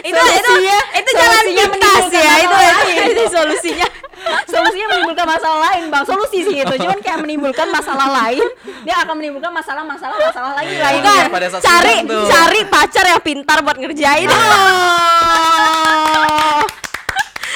itu 0.02 0.10
itu 0.10 0.18
Solusinya- 0.50 0.86
itu 0.92 1.10
jalan 1.10 1.30
solusinya 1.38 1.64
pintas 1.64 1.94
menimbulkan 2.02 2.20
ya 2.20 2.34
itu, 2.36 2.50
masalah 2.50 2.82
itu, 2.82 3.02
itu 3.06 3.22
solusinya 3.30 3.88
solusinya 4.44 4.86
menimbulkan 4.88 5.19
masalah 5.30 5.58
lain 5.70 5.82
bang 5.88 6.04
solusi 6.04 6.38
sih 6.42 6.56
itu 6.58 6.74
cuman 6.74 6.98
kayak 6.98 7.18
menimbulkan 7.24 7.68
masalah 7.70 8.08
lain 8.22 8.42
dia 8.82 8.94
akan 9.00 9.14
menimbulkan 9.14 9.52
masalah-masalah 9.54 10.16
masalah 10.18 10.52
lagi 10.58 10.72
Iya. 10.74 10.82
lain 10.82 11.02
saat 11.50 11.62
cari 11.62 11.96
cari 12.06 12.60
pacar 12.66 13.04
yang 13.06 13.22
pintar 13.22 13.58
buat 13.62 13.78
ngerjain 13.78 14.28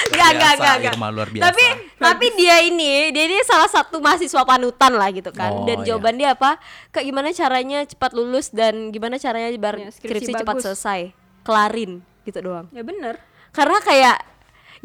Enggak, 0.05 0.37
enggak, 0.37 0.53
biasa, 0.53 0.61
enggak, 0.61 0.75
enggak. 0.79 0.93
Irma 0.95 1.07
luar 1.11 1.27
biasa. 1.27 1.43
Tapi 1.49 1.65
tapi 1.97 2.25
dia 2.37 2.55
ini, 2.61 3.09
dia 3.09 3.23
ini 3.25 3.41
salah 3.41 3.67
satu 3.67 3.99
mahasiswa 3.99 4.41
panutan 4.45 4.93
lah 4.95 5.09
gitu 5.11 5.33
kan. 5.33 5.51
Oh, 5.51 5.65
dan 5.65 5.81
iya. 5.81 5.85
jawaban 5.91 6.15
dia 6.15 6.29
apa? 6.37 6.61
Kayak 6.93 7.05
gimana 7.09 7.27
caranya 7.33 7.79
cepat 7.83 8.11
lulus 8.13 8.53
dan 8.53 8.93
gimana 8.93 9.17
caranya 9.17 9.49
bar 9.57 9.75
Ya, 9.75 9.89
skripsi 9.91 10.29
skripsi, 10.31 10.41
cepat 10.45 10.55
selesai. 10.61 11.01
Kelarin 11.41 12.05
gitu 12.25 12.39
doang. 12.41 12.65
ya 12.73 12.81
bener 12.81 13.21
karena 13.53 13.77
kayak 13.79 14.17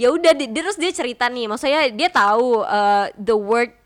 ya 0.01 0.09
udah 0.09 0.33
di- 0.33 0.49
terus 0.49 0.81
dia 0.81 0.89
cerita 0.89 1.29
nih 1.29 1.45
maksudnya 1.45 1.93
dia 1.93 2.09
tahu 2.09 2.65
uh, 2.65 3.13
the 3.21 3.37
word 3.37 3.77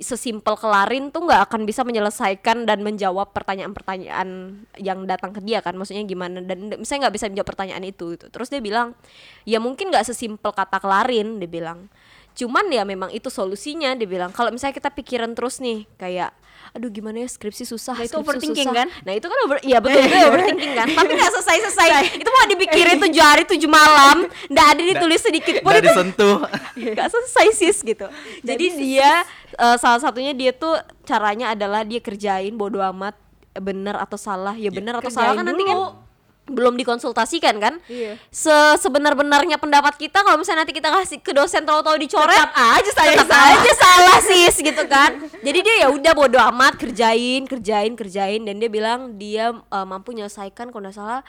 sesimpel 0.00 0.56
kelarin 0.56 1.12
tuh 1.12 1.28
nggak 1.28 1.50
akan 1.50 1.68
bisa 1.68 1.84
menyelesaikan 1.84 2.64
dan 2.64 2.80
menjawab 2.80 3.36
pertanyaan-pertanyaan 3.36 4.62
yang 4.80 5.04
datang 5.04 5.36
ke 5.36 5.44
dia 5.44 5.60
kan 5.60 5.76
maksudnya 5.76 6.06
gimana 6.08 6.40
dan 6.40 6.72
misalnya 6.80 7.08
nggak 7.08 7.14
bisa 7.20 7.26
menjawab 7.28 7.48
pertanyaan 7.52 7.84
itu 7.84 8.16
gitu. 8.16 8.32
Terus 8.32 8.48
dia 8.48 8.64
bilang 8.64 8.96
ya 9.44 9.60
mungkin 9.60 9.92
nggak 9.92 10.08
sesimpel 10.08 10.56
kata 10.56 10.80
kelarin 10.80 11.36
dia 11.36 11.50
bilang. 11.50 11.92
Cuman 12.34 12.66
ya 12.72 12.82
memang 12.82 13.12
itu 13.12 13.28
solusinya 13.28 13.92
dia 13.94 14.08
bilang. 14.08 14.32
Kalau 14.32 14.48
misalnya 14.50 14.74
kita 14.74 14.90
pikiran 14.90 15.36
terus 15.36 15.60
nih 15.60 15.84
kayak 16.00 16.32
aduh 16.74 16.90
gimana 16.90 17.22
ya 17.22 17.28
skripsi 17.30 17.62
susah 17.64 17.94
Nah, 17.94 18.02
itu 18.02 18.10
skripsi 18.10 18.26
overthinking 18.26 18.66
susah. 18.66 18.78
kan? 18.82 18.88
nah 19.06 19.12
itu 19.14 19.26
kan 19.26 19.38
over 19.46 19.58
iya 19.62 19.78
betul 19.78 20.00
itu 20.04 20.26
overthinking 20.26 20.72
kan 20.74 20.86
tapi 20.90 21.10
nggak 21.14 21.30
selesai 21.32 21.56
selesai 21.62 21.88
itu 22.18 22.28
mau 22.28 22.44
dipikirin 22.44 22.96
tujuh 22.98 23.22
hari 23.22 23.42
tujuh 23.46 23.70
malam 23.70 24.16
nggak 24.50 24.66
ada 24.74 24.82
ditulis 24.84 25.20
sedikit 25.22 25.62
pun 25.62 25.70
itu 25.70 25.86
disentuh. 25.86 26.36
nggak 26.98 27.08
selesai 27.08 27.46
sis 27.54 27.78
gitu 27.78 28.06
jadi 28.42 28.66
dia 28.74 29.10
eh, 29.54 29.76
salah 29.78 30.02
satunya 30.02 30.34
dia 30.34 30.50
tuh 30.50 30.74
caranya 31.02 31.54
adalah 31.54 31.86
dia 31.86 32.02
kerjain 32.02 32.50
bodo 32.52 32.82
amat 32.90 33.14
bener 33.54 33.94
atau 33.94 34.18
salah 34.18 34.58
ya 34.58 34.66
bener 34.68 34.98
atau 34.98 35.06
salah 35.08 35.30
kan 35.32 35.46
kerjain 35.46 35.54
nanti 35.54 35.62
kan 35.62 35.78
dulu. 35.78 36.03
Belum 36.44 36.76
dikonsultasikan 36.76 37.56
kan 37.56 37.74
Iya. 37.86 38.20
se 38.28 38.52
sebenar-benarnya 38.78 39.56
pendapat 39.56 39.96
kita 39.96 40.20
kalau 40.20 40.36
misalnya 40.36 40.62
nanti 40.62 40.72
kita 40.72 40.92
kasih 40.92 41.18
ke 41.18 41.32
dosen 41.32 41.64
tahu-tahu 41.64 41.96
dicoret 41.96 42.36
Tetap 42.36 42.52
aja 42.52 42.90
saya 42.92 43.10
tetap 43.14 43.28
salah. 43.28 43.52
aja 43.56 43.72
salah 43.74 44.18
sis 44.20 44.56
gitu 44.58 44.84
kan 44.84 45.10
jadi 45.40 45.58
dia 45.60 45.74
ya 45.82 45.88
udah 45.88 46.12
bodo 46.12 46.36
amat 46.52 46.76
kerjain 46.76 47.44
kerjain 47.44 47.92
kerjain 47.92 48.40
dan 48.40 48.56
dia 48.56 48.68
bilang 48.68 49.16
dia 49.16 49.50
eh, 49.52 49.86
mampu 49.86 50.12
menyelesaikan 50.12 50.68
kalau 50.68 50.84
nggak 50.84 50.92
salah 50.92 51.20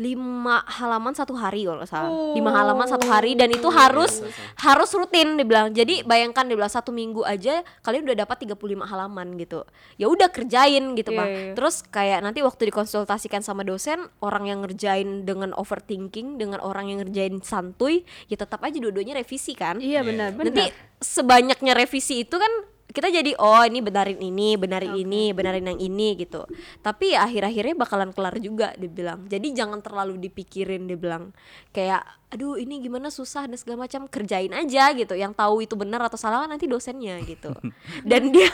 lima 0.00 0.64
halaman 0.64 1.12
satu 1.12 1.36
hari 1.36 1.68
kalau 1.68 1.84
salah. 1.84 2.32
Lima 2.32 2.48
halaman 2.56 2.88
satu 2.88 3.04
hari 3.04 3.36
dan 3.36 3.52
itu 3.52 3.68
harus 3.68 4.24
harus 4.56 4.90
rutin 4.96 5.36
dia 5.36 5.44
bilang 5.44 5.76
jadi 5.76 6.00
bayangkan 6.08 6.48
dia 6.48 6.56
bilang 6.56 6.72
satu 6.72 6.88
minggu 6.88 7.20
aja 7.20 7.60
kalian 7.84 8.08
udah 8.08 8.24
dapat 8.24 8.48
35 8.48 8.80
halaman 8.88 9.36
gitu. 9.36 9.60
Ya 10.00 10.08
udah 10.08 10.32
kerjain 10.32 10.96
gitu 10.96 11.12
Iya, 11.12 11.18
bang. 11.20 11.28
iya. 11.28 11.52
terus 11.52 11.84
kayak 11.84 12.24
nanti 12.24 12.40
waktu 12.40 12.72
dikonsultasikan 12.72 13.44
sama 13.44 13.60
dosen 13.60 14.08
orang 14.24 14.48
yang 14.48 14.64
ngerjain 14.64 15.28
dengan 15.28 15.52
overthinking 15.52 16.40
dengan 16.40 16.64
orang 16.64 16.88
yang 16.88 17.04
ngerjain 17.04 17.36
santuy 17.44 18.08
ya 18.32 18.40
tetap 18.40 18.64
aja 18.64 18.80
dua-duanya 18.80 19.20
revisi 19.20 19.52
kan? 19.52 19.84
Iya 19.84 20.00
benar 20.00 20.32
benar. 20.32 20.48
Nanti 20.48 20.72
sebanyaknya 21.04 21.76
revisi 21.76 22.24
itu 22.24 22.40
kan 22.40 22.48
kita 22.90 23.08
jadi 23.10 23.32
oh 23.38 23.62
ini 23.62 23.80
benarin 23.80 24.18
ini, 24.18 24.58
benarin 24.58 24.94
ini, 24.98 25.30
benarin 25.30 25.66
yang 25.70 25.80
ini 25.80 26.18
gitu. 26.18 26.44
Tapi 26.82 27.14
ya 27.14 27.26
akhir-akhirnya 27.26 27.74
bakalan 27.78 28.10
kelar 28.10 28.36
juga 28.42 28.74
dia 28.74 28.90
bilang. 28.90 29.26
Jadi 29.30 29.54
jangan 29.54 29.78
terlalu 29.80 30.18
dipikirin 30.18 30.90
dia 30.90 30.98
bilang. 30.98 31.30
Kayak 31.70 32.04
aduh 32.30 32.54
ini 32.54 32.78
gimana 32.78 33.10
susah 33.10 33.50
dan 33.50 33.58
segala 33.58 33.86
macam 33.86 34.06
kerjain 34.10 34.50
aja 34.50 34.90
gitu. 34.94 35.14
Yang 35.14 35.32
tahu 35.38 35.62
itu 35.62 35.74
benar 35.78 36.02
atau 36.06 36.18
salah 36.18 36.46
kan 36.46 36.50
nanti 36.50 36.66
dosennya 36.66 37.22
gitu. 37.24 37.54
dan 38.10 38.34
dia 38.34 38.50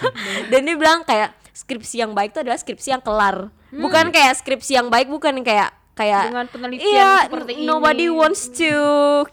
dan 0.53 0.61
dia 0.65 0.77
bilang 0.77 1.03
kayak 1.03 1.33
skripsi 1.57 2.05
yang 2.05 2.13
baik 2.13 2.37
itu 2.37 2.45
adalah 2.45 2.61
skripsi 2.61 2.89
yang 2.93 3.03
kelar. 3.03 3.49
Bukan 3.73 4.13
kayak 4.13 4.41
skripsi 4.41 4.79
yang 4.79 4.89
baik 4.89 5.09
bukan 5.09 5.41
kayak 5.45 5.73
kayak 5.97 6.29
Dengan 6.29 6.47
penelitian 6.47 6.93
iya, 6.93 7.13
seperti 7.25 7.53
nobody 7.63 8.05
ini. 8.05 8.13
wants 8.13 8.53
to 8.53 8.73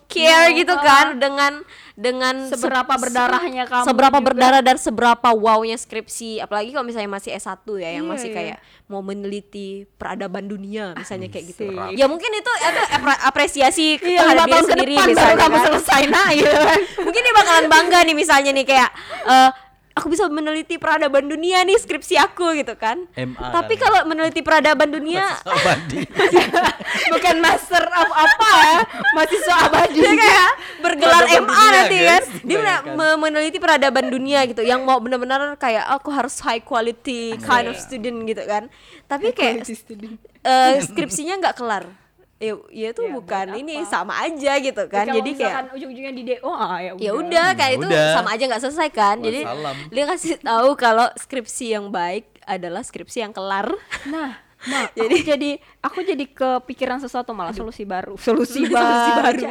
care 0.08 0.48
No, 0.48 0.56
gitu 0.56 0.72
ah. 0.72 0.80
kan 0.80 1.06
dengan 1.16 1.54
dengan 1.94 2.36
se- 2.42 2.56
Seberapa 2.56 2.96
berdarahnya 2.96 3.64
kamu 3.66 3.84
seberapa 3.84 4.18
juga. 4.18 4.26
berdarah 4.26 4.62
dan 4.62 4.78
seberapa 4.78 5.30
wownya 5.30 5.76
skripsi 5.76 6.40
apalagi 6.40 6.72
kalau 6.72 6.82
misalnya 6.82 7.12
masih 7.12 7.32
S1 7.34 7.54
ya 7.76 7.90
yang 7.94 8.08
Iya, 8.08 8.10
masih 8.10 8.30
iya. 8.30 8.38
kayak 8.40 8.58
mau 8.86 9.00
meneliti 9.00 9.68
peradaban 9.94 10.46
dunia 10.46 10.96
misalnya 10.96 11.28
kayak 11.28 11.52
gitu 11.52 11.68
Asik. 11.68 11.94
ya 11.94 12.06
mungkin 12.06 12.32
itu 12.32 12.52
ada 12.58 12.82
apre- 12.94 13.22
apresiasi 13.24 13.88
iya 14.00 14.24
terhadap 14.24 14.48
diri 14.48 14.64
sendiri 14.66 14.96
misalnya 15.06 15.38
kamu 15.38 15.54
kan. 15.54 15.66
selesai 15.68 16.02
nah 16.08 16.28
gitu 16.32 16.58
mungkin 17.04 17.22
dia 17.22 17.34
bakalan 17.36 17.66
bangga 17.68 18.00
nih 18.02 18.16
misalnya 18.16 18.52
nih 18.52 18.66
kayak 18.66 18.90
eh 19.26 19.50
aku 19.94 20.10
bisa 20.10 20.26
meneliti 20.26 20.76
peradaban 20.76 21.26
dunia 21.26 21.62
nih 21.62 21.78
skripsi 21.78 22.18
aku 22.18 22.58
gitu 22.58 22.74
kan. 22.74 23.06
MA 23.14 23.38
tapi 23.54 23.78
kali. 23.78 23.82
kalau 23.82 24.00
meneliti 24.06 24.42
peradaban 24.42 24.90
dunia 24.90 25.22
bukan 27.14 27.36
master 27.40 27.84
of 27.84 28.10
apa 28.10 28.50
ya 28.50 28.80
mahasiswa 29.14 29.56
abadi. 29.70 30.00
Dia 30.02 30.14
kayak 30.14 30.52
bergelar 30.82 31.22
Peradaban 31.24 31.42
MA 31.42 31.54
dunia, 31.54 31.72
nanti 31.72 31.98
kan. 31.98 32.22
dia 32.42 32.58
Bayangkan. 32.58 32.96
me- 32.98 33.20
meneliti 33.20 33.58
peradaban 33.58 34.06
dunia 34.10 34.40
gitu 34.46 34.62
yang 34.62 34.82
mau 34.82 34.98
benar-benar 34.98 35.56
kayak 35.56 35.86
aku 35.90 36.10
harus 36.10 36.36
high 36.42 36.62
quality 36.62 37.38
kind 37.40 37.70
of 37.70 37.78
student 37.78 38.26
gitu 38.26 38.44
kan. 38.44 38.68
Tapi 39.06 39.30
kayak 39.32 39.66
eh, 40.42 40.74
skripsinya 40.82 41.40
nggak 41.40 41.56
kelar 41.56 42.03
ya, 42.44 42.54
ya 42.70 42.88
itu 42.92 43.02
Ya, 43.02 43.12
bukan 43.12 43.48
ini 43.56 43.74
apa? 43.80 43.88
sama 43.88 44.14
aja 44.20 44.52
gitu 44.60 44.84
kan 44.86 45.06
Kalau 45.06 45.16
jadi 45.18 45.30
kayak 45.32 45.40
misalkan 45.40 45.66
ujung-ujungnya 45.72 46.14
di 46.14 46.24
DO 46.28 46.52
ah 46.52 46.78
ya 46.78 46.92
ya 47.00 47.12
udah 47.14 47.48
kayak 47.54 47.74
itu 47.78 47.88
udah. 47.88 48.14
sama 48.14 48.30
aja 48.32 48.44
nggak 48.46 48.62
selesai 48.62 48.90
kan 48.92 49.16
jadi 49.18 49.40
Wassalam. 49.42 49.78
dia 49.88 50.04
kasih 50.06 50.34
tahu 50.38 50.70
kalau 50.76 51.08
skripsi 51.16 51.66
yang 51.72 51.88
baik 51.88 52.28
adalah 52.44 52.84
skripsi 52.84 53.18
yang 53.22 53.32
kelar 53.32 53.72
Nah, 54.06 54.36
Ma, 54.64 54.88
jadi 54.96 55.36
jadi 55.36 55.52
aku 55.80 56.04
jadi 56.04 56.24
kepikiran 56.26 56.96
sesuatu 56.98 57.32
malah 57.32 57.52
solusi 57.52 57.84
baru. 57.84 58.16
Solusi 58.16 58.64
baru. 58.64 58.80
Solusi 58.88 59.12
baru. 59.14 59.44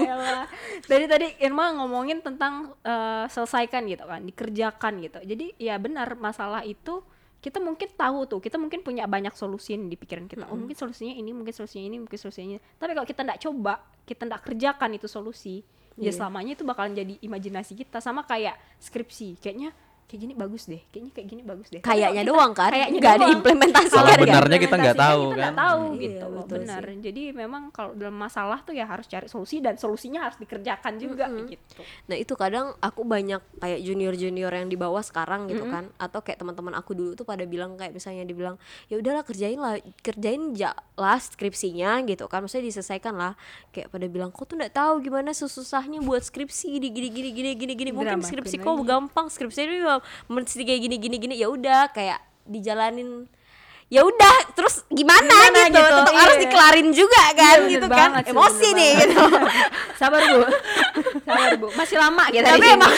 Tadi 0.89 1.05
tadi 1.05 1.27
Irma 1.39 1.69
ngomongin 1.77 2.19
tentang 2.19 2.73
eh, 2.81 3.25
selesaikan 3.29 3.85
gitu 3.87 4.03
kan, 4.03 4.25
dikerjakan 4.25 4.93
gitu. 5.01 5.21
Jadi 5.23 5.53
ya 5.57 5.77
benar 5.77 6.17
masalah 6.17 6.65
itu 6.65 7.05
kita 7.43 7.59
mungkin 7.59 7.91
tahu 7.99 8.31
tuh, 8.31 8.39
kita 8.39 8.55
mungkin 8.55 8.87
punya 8.87 9.03
banyak 9.11 9.35
solusi 9.35 9.75
di 9.75 9.99
pikiran 9.99 10.31
kita. 10.31 10.47
Oh, 10.47 10.55
mungkin 10.55 10.79
solusinya 10.79 11.11
ini, 11.11 11.35
mungkin 11.35 11.51
solusinya 11.51 11.91
ini, 11.91 11.99
mungkin 11.99 12.15
solusinya 12.15 12.55
ini. 12.55 12.63
Tapi 12.79 12.95
kalau 12.95 13.07
kita 13.11 13.21
nggak 13.27 13.41
coba, 13.43 13.83
kita 14.07 14.23
nggak 14.31 14.43
kerjakan 14.47 14.91
itu 14.95 15.11
solusi, 15.11 15.67
ya 15.99 16.09
Iya. 16.09 16.23
selamanya 16.23 16.55
itu 16.55 16.63
bakalan 16.63 16.95
jadi 16.95 17.19
imajinasi 17.19 17.75
kita 17.75 17.99
sama 17.99 18.23
kayak 18.23 18.55
skripsi. 18.79 19.43
Kayaknya 19.43 19.75
kayak 20.13 20.29
gini 20.29 20.35
bagus 20.37 20.69
deh, 20.69 20.83
kayaknya 20.93 21.11
kayak 21.11 21.27
gini 21.27 21.41
bagus 21.43 21.67
deh. 21.73 21.81
Kayaknya 21.81 22.21
kita- 22.21 22.29
doang 22.29 22.53
kan? 22.53 22.69
kayaknya 22.69 22.99
nggak 23.01 23.17
doang. 23.17 23.25
diimplementasikan 23.33 23.97
Kalau 23.97 24.21
benarnya 24.21 24.59
kita 24.61 24.77
nggak 24.77 24.99
tahu 25.01 25.23
kita 25.25 25.33
nggak 25.33 25.49
kan. 25.49 25.55
tahu 25.57 25.81
Iya, 25.83 25.97
gitu. 25.97 26.27
betul 26.29 26.57
benar. 26.61 26.83
sih. 26.85 26.99
jadi 27.01 27.23
memang 27.33 27.63
kalau 27.73 27.93
dalam 27.97 28.13
masalah 28.13 28.59
tuh 28.61 28.75
ya 28.77 28.85
harus 28.85 29.09
cari 29.09 29.25
solusi 29.25 29.65
dan 29.65 29.81
solusinya 29.81 30.21
harus 30.21 30.37
dikerjakan 30.37 30.93
juga 31.01 31.25
gitu. 31.49 31.81
Nah 32.05 32.17
itu 32.21 32.37
kadang 32.37 32.77
aku 32.77 33.01
banyak 33.03 33.41
kayak 33.57 33.81
junior-junior 33.81 34.53
yang 34.53 34.69
di 34.69 34.77
bawah 34.77 35.01
sekarang 35.01 35.49
gitu 35.49 35.65
kan 35.65 35.89
atau 35.97 36.21
kayak 36.21 36.37
teman-teman 36.37 36.77
aku 36.77 36.93
dulu 36.93 37.17
tuh 37.17 37.25
pada 37.25 37.49
bilang 37.49 37.81
kayak 37.81 37.97
misalnya 37.97 38.29
dibilang 38.29 38.61
ya 38.93 39.01
udahlah 39.01 39.25
kerjain 39.25 39.57
lah 39.57 39.81
kerjain 40.03 40.53
ja 40.53 40.77
lah 40.93 41.17
skripsinya 41.17 42.05
gitu 42.05 42.29
kan. 42.29 42.45
Maksudnya 42.45 42.69
diselesaikan 42.69 43.17
lah. 43.17 43.33
Kayak 43.73 43.89
pada 43.89 44.05
bilang 44.11 44.29
kok 44.29 44.45
tuh 44.45 44.61
nggak 44.61 44.77
tahu 44.77 45.01
gimana 45.01 45.33
susahnya 45.33 46.03
buat 46.03 46.21
skripsi 46.21 46.77
gini 46.77 46.91
gini 46.93 47.09
gini 47.09 47.31
gini 47.33 47.51
gini 47.55 47.73
gini. 47.73 47.91
Mungkin 47.95 48.19
Dramatin 48.19 48.29
skripsi 48.29 48.57
kok 48.59 48.77
gampang 48.85 49.27
skripsi 49.31 49.63
mah 49.81 50.02
mesti 50.27 50.63
kayak 50.63 50.81
gini 50.85 50.97
gini 50.99 51.17
gini 51.19 51.35
ya 51.37 51.49
udah 51.49 51.91
kayak 51.91 52.19
dijalanin. 52.47 53.27
Ya 53.93 54.01
udah 54.09 54.57
terus 54.57 54.89
gimana, 54.89 55.21
Gimana 55.21 55.69
gitu, 55.69 55.77
gitu, 55.77 55.97
tetap 56.01 56.17
harus 56.17 56.37
iya. 56.41 56.43
dikelarin 56.49 56.89
juga 56.97 57.23
kan 57.37 57.59
Iya, 57.61 57.73
gitu 57.77 57.87
kan? 57.93 57.99
banget 58.01 58.25
emosi 58.33 58.69
nih 58.73 58.93
banget. 58.97 59.01
gitu. 59.05 59.25
Sabar 60.01 60.23
bu. 60.25 60.41
Sabar 61.29 61.51
bu. 61.61 61.67
Masih 61.77 61.97
lama 62.01 62.25
kita 62.33 62.57
tapi 62.57 62.67
emang 62.73 62.93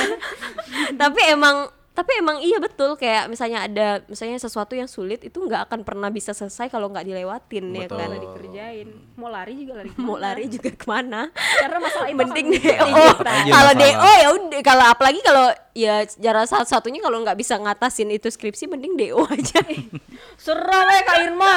tapi 1.03 1.21
emang 1.27 1.57
tapi 1.95 2.11
emang 2.19 2.43
iya 2.43 2.59
betul. 2.59 2.99
Kayak 2.99 3.31
misalnya 3.31 3.71
ada 3.71 4.03
misalnya 4.05 4.35
sesuatu 4.37 4.75
yang 4.75 4.91
sulit 4.91 5.23
itu 5.23 5.39
nggak 5.39 5.71
akan 5.71 5.81
pernah 5.81 6.11
bisa 6.11 6.35
selesai 6.35 6.67
kalau 6.67 6.91
nggak 6.91 7.07
dilewatin 7.07 7.71
ya 7.71 7.87
Betul. 7.87 7.95
kan? 7.95 8.09
Karena 8.11 8.19
dikerjain. 8.19 8.89
Mau 9.15 9.31
lari 9.31 9.53
juga 9.55 9.73
lari 9.79 9.91
mau 10.11 10.19
lari 10.19 10.45
juga 10.51 10.75
ke 10.75 10.87
mana? 10.91 11.31
Karena 11.33 11.79
masalah 11.79 12.09
itu 12.11 12.19
mending 12.19 12.47
akan 12.51 12.59
DO 12.59 12.85
menjadi 12.85 13.15
kita. 13.15 13.31
Aja 13.31 13.51
kalau. 13.55 13.73
DO 13.79 14.11
ya 14.13 14.29
udah 14.29 14.61
kalau 14.67 14.85
apalagi 14.91 15.21
kalau 15.23 15.47
ya 15.75 15.95
cara 16.07 16.43
satu 16.47 16.67
satunya 16.67 16.99
kalau 16.99 17.19
nggak 17.23 17.35
bisa 17.35 17.59
ngatasin 17.59 18.11
itu 18.11 18.27
skripsi 18.27 18.67
mending 18.67 18.99
DO 18.99 19.23
aja. 19.31 19.63
Serem 20.45 20.87
ya 20.91 21.03
kak 21.07 21.17
Irma. 21.23 21.57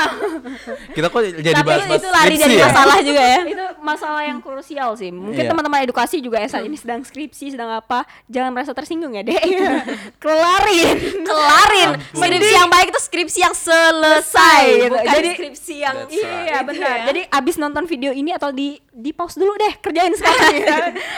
Kita 0.94 1.10
kok 1.10 1.22
jadi 1.34 1.50
tapi 1.56 1.66
bahas-bahas 1.66 1.98
itu 1.98 2.10
lari 2.14 2.36
dari 2.38 2.56
ya? 2.56 2.66
masalah 2.70 2.98
juga 3.02 3.24
ya. 3.26 3.40
Itu 3.42 3.66
masalah 3.82 4.22
yang 4.22 4.38
krusial 4.38 4.94
sih. 4.94 5.10
Mungkin 5.10 5.36
Iya. 5.38 5.50
teman-teman 5.50 5.82
edukasi 5.82 6.22
juga 6.22 6.38
yang 6.38 6.52
saat 6.52 6.66
ini 6.66 6.78
sedang 6.78 7.02
skripsi 7.02 7.58
sedang 7.58 7.74
apa 7.74 8.06
jangan 8.30 8.52
merasa 8.54 8.74
tersinggung 8.74 9.16
ya 9.16 9.24
dek 9.26 9.42
kelarin 10.28 10.98
kelarin 11.24 11.90
skripsi 12.20 12.54
yang 12.54 12.68
baik 12.68 12.88
itu 12.92 13.00
skripsi 13.00 13.40
yang 13.42 13.56
selesai 13.56 14.62
gitu. 14.68 14.92
bukan 14.92 15.16
Jadi- 15.16 15.32
skripsi 15.40 15.76
yang 15.80 15.96
right. 16.04 16.12
Iya 16.12 16.58
benar. 16.64 16.96
ya. 16.98 17.06
Jadi 17.08 17.22
abis 17.28 17.56
nonton 17.56 17.84
video 17.86 18.12
ini 18.12 18.32
atau 18.32 18.52
di 18.52 18.76
di 18.90 19.12
pause 19.14 19.38
dulu 19.38 19.56
deh 19.56 19.74
kerjain 19.80 20.12
sekarang. 20.12 20.54
gitu. 20.58 20.74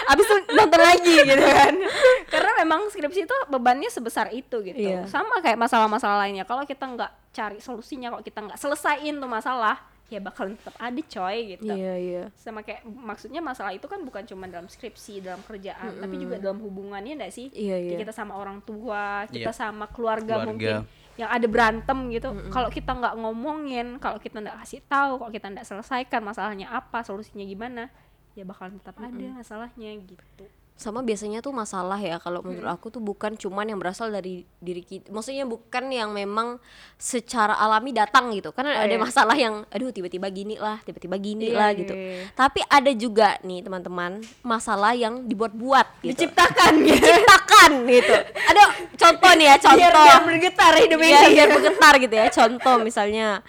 abis 0.07 0.25
itu 0.25 0.35
nonton 0.53 0.81
lagi 0.81 1.15
gitu 1.25 1.45
kan. 1.45 1.73
Karena 2.33 2.51
memang 2.61 2.79
skripsi 2.89 3.25
itu 3.25 3.35
bebannya 3.47 3.89
sebesar 3.89 4.29
itu 4.29 4.61
gitu. 4.61 4.77
Iya. 4.77 5.09
Sama 5.09 5.41
kayak 5.41 5.57
masalah-masalah 5.57 6.27
lainnya. 6.27 6.45
Kalau 6.45 6.63
kita 6.63 6.85
nggak 6.85 7.11
cari 7.33 7.59
solusinya, 7.59 8.13
kalau 8.13 8.23
kita 8.23 8.39
nggak 8.41 8.59
selesaiin 8.59 9.17
tuh 9.17 9.29
masalah, 9.29 9.77
ya 10.09 10.17
bakalan 10.17 10.57
tetap 10.57 10.73
ada 10.75 10.97
coy 10.99 11.37
gitu. 11.53 11.69
iya 11.69 11.93
iya 11.95 12.23
Sama 12.33 12.65
kayak 12.65 12.81
maksudnya 12.83 13.39
masalah 13.39 13.71
itu 13.71 13.85
kan 13.85 14.01
bukan 14.01 14.25
cuma 14.25 14.49
dalam 14.49 14.65
skripsi, 14.65 15.21
dalam 15.21 15.39
kerjaan, 15.45 16.01
tapi 16.01 16.17
juga 16.17 16.41
dalam 16.41 16.57
hubungannya 16.59 17.13
enggak 17.13 17.29
sih? 17.29 17.53
Iya, 17.53 17.77
Kayak 17.77 17.93
iya. 17.93 17.99
Kita 18.01 18.13
sama 18.13 18.33
orang 18.33 18.59
tua, 18.65 19.29
kita 19.29 19.53
Iya. 19.53 19.55
sama 19.55 19.85
keluarga, 19.85 20.41
Keluarga. 20.41 20.49
mungkin 20.49 20.75
yang 21.15 21.29
ada 21.29 21.45
berantem 21.45 21.97
gitu. 22.09 22.31
Kalau 22.49 22.69
kita 22.71 22.91
nggak 22.95 23.15
ngomongin, 23.21 23.87
kalau 23.99 24.17
kita 24.17 24.39
nggak 24.39 24.57
kasih 24.65 24.81
tahu, 24.87 25.19
kalau 25.21 25.31
kita 25.31 25.47
nggak 25.51 25.67
selesaikan 25.67 26.21
masalahnya 26.23 26.71
apa, 26.71 27.03
solusinya 27.03 27.43
gimana, 27.43 27.91
ya 28.33 28.47
bakalan 28.47 28.79
tetap 28.81 28.95
ada 28.97 29.25
masalahnya 29.35 29.93
gitu. 29.99 30.45
Sama 30.79 31.03
biasanya 31.03 31.43
tuh 31.43 31.51
masalah 31.51 31.99
ya 31.99 32.23
kalau 32.23 32.39
menurut 32.39 32.71
aku 32.71 32.87
tuh 32.87 33.03
bukan 33.03 33.35
cuman 33.35 33.67
yang 33.67 33.75
berasal 33.75 34.07
dari 34.07 34.47
diri 34.63 34.79
kita 34.79 35.11
maksudnya 35.11 35.43
bukan 35.43 35.91
yang 35.91 36.15
memang 36.15 36.55
secara 36.95 37.59
alami 37.59 37.91
datang 37.91 38.31
gitu 38.31 38.55
kan 38.55 38.63
ada 38.63 38.87
iya. 38.87 38.95
masalah 38.95 39.35
yang 39.35 39.67
aduh 39.75 39.91
tiba-tiba 39.91 40.31
gini 40.31 40.55
lah 40.55 40.79
tiba-tiba 40.87 41.19
gini 41.19 41.51
Iya, 41.51 41.59
lah 41.59 41.69
iya, 41.75 41.79
gitu 41.83 41.93
iya. 41.99 42.31
tapi 42.31 42.63
ada 42.63 42.91
juga 42.95 43.35
nih 43.43 43.59
teman-teman 43.59 44.23
masalah 44.39 44.95
yang 44.95 45.27
dibuat-buat 45.27 45.99
gitu 45.99 46.15
Diciptakan 46.15 46.71
gitu. 46.87 46.95
diciptakan 46.95 47.71
gitu 47.83 48.15
ada 48.47 48.63
contoh 48.95 49.31
nih 49.35 49.45
ya 49.51 49.55
contoh 49.59 49.83
Biar, 49.83 49.93
biar 49.99 50.21
bergetar 50.23 50.73
hidup 50.79 50.99
biar, 51.03 51.21
ini. 51.27 51.35
biar 51.35 51.47
bergetar 51.59 51.93
gitu 51.99 52.15
ya 52.15 52.27
contoh 52.31 52.75
misalnya 52.79 53.43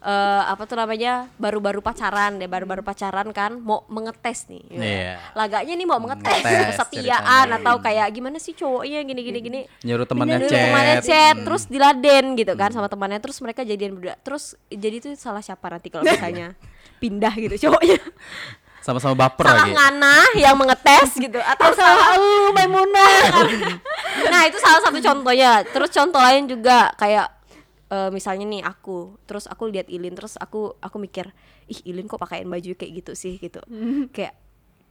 eh 0.00 0.08
apa 0.42 0.64
tuh 0.64 0.74
namanya 0.74 1.28
baru-baru 1.36 1.78
pacaran 1.78 2.36
deh 2.36 2.48
baru-baru 2.48 2.80
pacaran 2.80 3.28
kan 3.30 3.52
mau 3.54 3.84
mengetes 3.86 4.48
nih 4.48 4.64
Iya. 4.72 5.20
laganya 5.34 5.76
nih 5.76 5.84
mau 5.84 6.00
mengetes 6.00 6.40
Ngetes 6.40 6.68
kesetiaan 6.74 7.20
ceritanya. 7.46 7.60
atau 7.60 7.74
kayak 7.78 8.08
gimana 8.10 8.36
sih 8.36 8.52
cowoknya 8.52 9.00
gini 9.02 9.20
gini 9.20 9.38
gini. 9.40 9.60
Nyuruh 9.82 10.04
temannya 10.04 10.40
chat. 10.42 10.56
temannya 10.56 10.96
chat 11.00 11.36
terus 11.38 11.62
diladen 11.66 12.32
gitu 12.32 12.52
kan 12.54 12.70
sama 12.70 12.88
temannya 12.88 13.20
terus 13.20 13.36
mereka 13.38 13.60
jadian 13.60 13.92
berdua. 13.92 14.16
Terus 14.18 14.56
jadi 14.66 14.96
tuh 14.98 15.12
salah 15.14 15.40
siapa 15.40 15.68
nanti 15.68 15.88
kalau 15.88 16.00
misalnya 16.02 16.56
pindah 17.02 17.34
gitu 17.34 17.68
cowoknya? 17.68 18.00
Sama-sama 18.80 19.12
baper 19.14 19.44
salah 19.44 19.68
lagi. 19.68 19.76
ngana 19.76 20.16
yang 20.34 20.56
mengetes 20.56 21.12
gitu 21.14 21.36
atau 21.36 21.68
salah 21.74 22.16
lu 22.16 22.50
Maimunah. 22.50 23.12
Nah 24.32 24.42
itu 24.44 24.56
salah 24.56 24.80
satu 24.80 24.96
contohnya. 24.96 25.60
Terus 25.62 25.90
contoh 25.90 26.16
lain 26.16 26.44
juga 26.46 26.88
kayak 26.96 27.28
eh, 27.90 28.10
misalnya 28.14 28.46
nih 28.46 28.62
aku 28.62 29.18
terus 29.26 29.50
aku 29.50 29.68
lihat 29.68 29.90
Ilin 29.90 30.14
terus 30.14 30.38
aku 30.38 30.78
aku 30.78 30.96
mikir 31.02 31.34
ih 31.66 31.80
Ilin 31.90 32.06
kok 32.06 32.22
pakaiin 32.22 32.46
baju 32.46 32.70
kayak 32.78 32.92
gitu 33.04 33.12
sih? 33.18 33.36
Gitu. 33.36 33.60
Kayak 34.14 34.38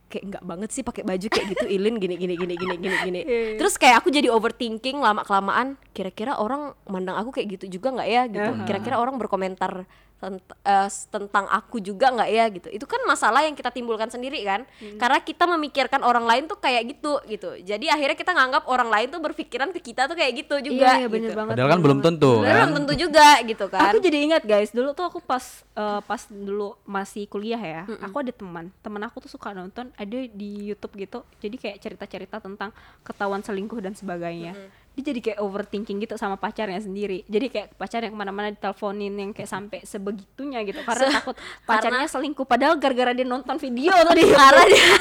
kayak 0.09 0.25
enggak 0.25 0.43
banget 0.43 0.69
sih 0.73 0.81
pakai 0.81 1.05
baju 1.05 1.27
kayak 1.29 1.47
gitu 1.53 1.65
Ilin 1.69 2.01
gini 2.01 2.17
gini 2.17 2.33
gini 2.35 2.53
gini 2.57 2.75
gini 2.81 2.95
gini. 3.05 3.21
Terus 3.61 3.77
kayak 3.77 4.03
aku 4.03 4.09
jadi 4.09 4.27
overthinking 4.33 4.97
lama 4.99 5.21
kelamaan 5.21 5.77
kira-kira 5.93 6.35
orang 6.41 6.73
mandang 6.89 7.15
aku 7.15 7.29
kayak 7.29 7.61
gitu 7.61 7.79
juga 7.79 7.93
nggak 7.93 8.09
ya? 8.09 8.21
Gitu. 8.27 8.51
Kira-kira 8.65 8.97
orang 8.97 9.15
berkomentar 9.21 9.85
tent- 10.19 10.43
eh, 10.59 10.89
tentang 11.09 11.47
aku 11.47 11.79
juga 11.79 12.11
nggak 12.11 12.29
ya 12.29 12.45
gitu 12.49 12.67
itu 12.69 12.83
kan 12.83 12.99
masalah 13.03 13.41
yang 13.41 13.53
kita 13.53 13.69
timbulkan 13.69 14.07
sendiri 14.07 14.39
kan 14.41 14.67
karena 14.95 15.19
kita 15.19 15.47
memikirkan 15.47 16.01
orang 16.01 16.23
lain 16.23 16.43
tuh 16.45 16.55
kayak 16.55 16.83
gitu 16.89 17.23
gitu 17.25 17.49
jadi 17.57 17.85
akhirnya 17.89 18.13
kita 18.13 18.31
nganggap 18.31 18.63
orang 18.65 18.87
lain 18.87 19.07
tuh 19.07 19.17
berpikiran 19.17 19.71
ke 19.71 19.79
kita 19.81 20.05
tuh 20.05 20.13
kayak 20.13 20.31
gitu 20.37 20.55
juga 20.61 20.91
Iya, 20.91 20.95
iya 20.97 21.07
bener 21.07 21.23
gitu. 21.25 21.37
banget. 21.37 21.53
Padahal 21.53 21.65
kan 21.65 21.73
bener 21.73 21.85
belum 21.85 21.97
banget. 21.97 22.09
tentu 22.13 22.31
kan. 22.35 22.51
belum 22.51 22.71
tentu 22.75 22.93
juga 22.95 23.27
gitu 23.41 23.65
kan 23.67 23.89
Aku 23.89 23.99
jadi 23.99 24.17
ingat 24.21 24.43
guys, 24.43 24.69
dulu 24.69 24.89
tuh 24.91 25.05
aku 25.05 25.19
pas 25.19 25.45
eh, 25.73 26.01
pas 26.01 26.21
dulu 26.25 26.67
masih 26.83 27.23
kuliah 27.25 27.57
ya, 27.57 27.81
aku 27.99 28.19
ada 28.19 28.31
teman, 28.31 28.67
teman 28.79 29.01
aku 29.01 29.19
tuh 29.19 29.31
suka 29.31 29.49
nonton 29.51 29.89
ada 29.93 30.17
di 30.25 30.49
YouTube 30.67 30.93
gitu, 30.97 31.19
jadi 31.37 31.55
kayak 31.55 31.77
cerita-cerita 31.79 32.37
tentang 32.37 32.75
ketahuan 33.01 33.39
selingkuh 33.39 33.79
dan 33.79 33.93
sebagainya. 33.93 34.53
Dia 34.99 35.15
jadi 35.15 35.19
kayak 35.23 35.39
overthinking 35.39 36.03
gitu 36.03 36.19
sama 36.19 36.35
pacarnya 36.35 36.83
sendiri. 36.83 37.23
Jadi 37.23 37.47
kayak 37.47 37.79
pacar 37.79 38.03
yang 38.03 38.11
ke 38.11 38.19
mana-mana 38.19 38.51
diteleponin 38.51 39.15
yang 39.15 39.31
kayak 39.31 39.47
sampai 39.47 39.79
sebegitunya 39.87 40.59
gitu, 40.67 40.83
karena 40.83 41.07
Se- 41.07 41.15
takut 41.15 41.35
pacarnya 41.63 42.07
selingkuh. 42.11 42.43
Padahal 42.43 42.75
gara-gara 42.75 43.15
dia 43.15 43.23
nonton 43.23 43.55
video 43.55 43.95
tadi. 44.11 44.27
karena 44.27 44.63
dia 44.67 44.83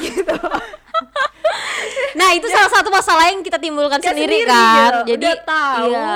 nah 2.17 2.35
itu 2.35 2.47
salah 2.49 2.71
satu 2.71 2.89
masalah 2.89 3.31
yang 3.31 3.39
kita 3.39 3.55
timbulkan 3.55 4.01
Dia 4.01 4.11
sendiri, 4.11 4.43
sendiri 4.43 4.49
kan 4.49 4.91
gitu. 4.91 4.99
jadi 5.15 5.27
Udah 5.29 5.39
tahu 5.45 5.87
iya. 5.87 6.11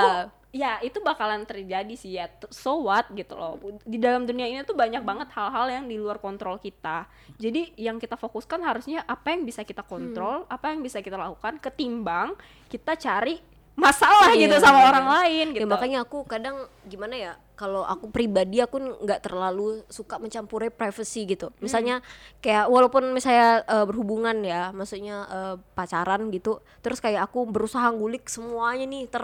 ya 0.54 0.72
itu 0.84 0.98
bakalan 1.00 1.42
terjadi 1.42 1.94
sih 1.96 2.14
ya 2.14 2.30
so 2.50 2.84
what 2.84 3.08
gitu 3.10 3.34
loh 3.34 3.58
di 3.82 3.98
dalam 3.98 4.22
dunia 4.22 4.46
ini 4.46 4.60
tuh 4.62 4.76
banyak 4.76 5.00
banget 5.00 5.28
hal-hal 5.32 5.66
yang 5.70 5.84
di 5.86 5.96
luar 5.96 6.18
kontrol 6.18 6.58
kita 6.58 7.08
jadi 7.38 7.72
yang 7.74 7.96
kita 7.98 8.14
fokuskan 8.14 8.60
harusnya 8.62 9.02
apa 9.06 9.32
yang 9.32 9.42
bisa 9.42 9.64
kita 9.64 9.82
kontrol 9.82 10.44
apa 10.46 10.70
yang 10.70 10.82
bisa 10.82 11.00
kita 11.00 11.16
lakukan 11.16 11.58
ketimbang 11.58 12.36
kita 12.68 12.94
cari 12.94 13.38
masalah 13.74 14.30
Iya, 14.30 14.46
gitu 14.46 14.56
sama 14.62 14.78
bener. 14.80 14.90
orang 14.94 15.06
lain 15.10 15.46
gitu 15.50 15.66
Ya 15.66 15.70
makanya 15.70 15.98
aku 16.06 16.22
kadang 16.24 16.56
gimana 16.86 17.14
ya 17.18 17.32
kalau 17.54 17.86
aku 17.86 18.10
pribadi 18.10 18.58
aku 18.58 18.82
nggak 19.06 19.30
terlalu 19.30 19.82
suka 19.86 20.18
mencampuri 20.18 20.74
privacy 20.74 21.22
gitu. 21.22 21.54
Misalnya 21.62 22.02
kayak 22.42 22.66
walaupun 22.66 23.14
misalnya 23.14 23.62
eh, 23.62 23.86
berhubungan 23.86 24.34
ya, 24.42 24.74
maksudnya 24.74 25.16
eh, 25.30 25.54
pacaran 25.74 26.34
gitu, 26.34 26.58
terus 26.82 26.98
kayak 26.98 27.30
aku 27.30 27.46
berusaha 27.46 27.86
ngulik 27.94 28.26
semuanya 28.26 28.90
nih 28.90 29.06
ter 29.06 29.22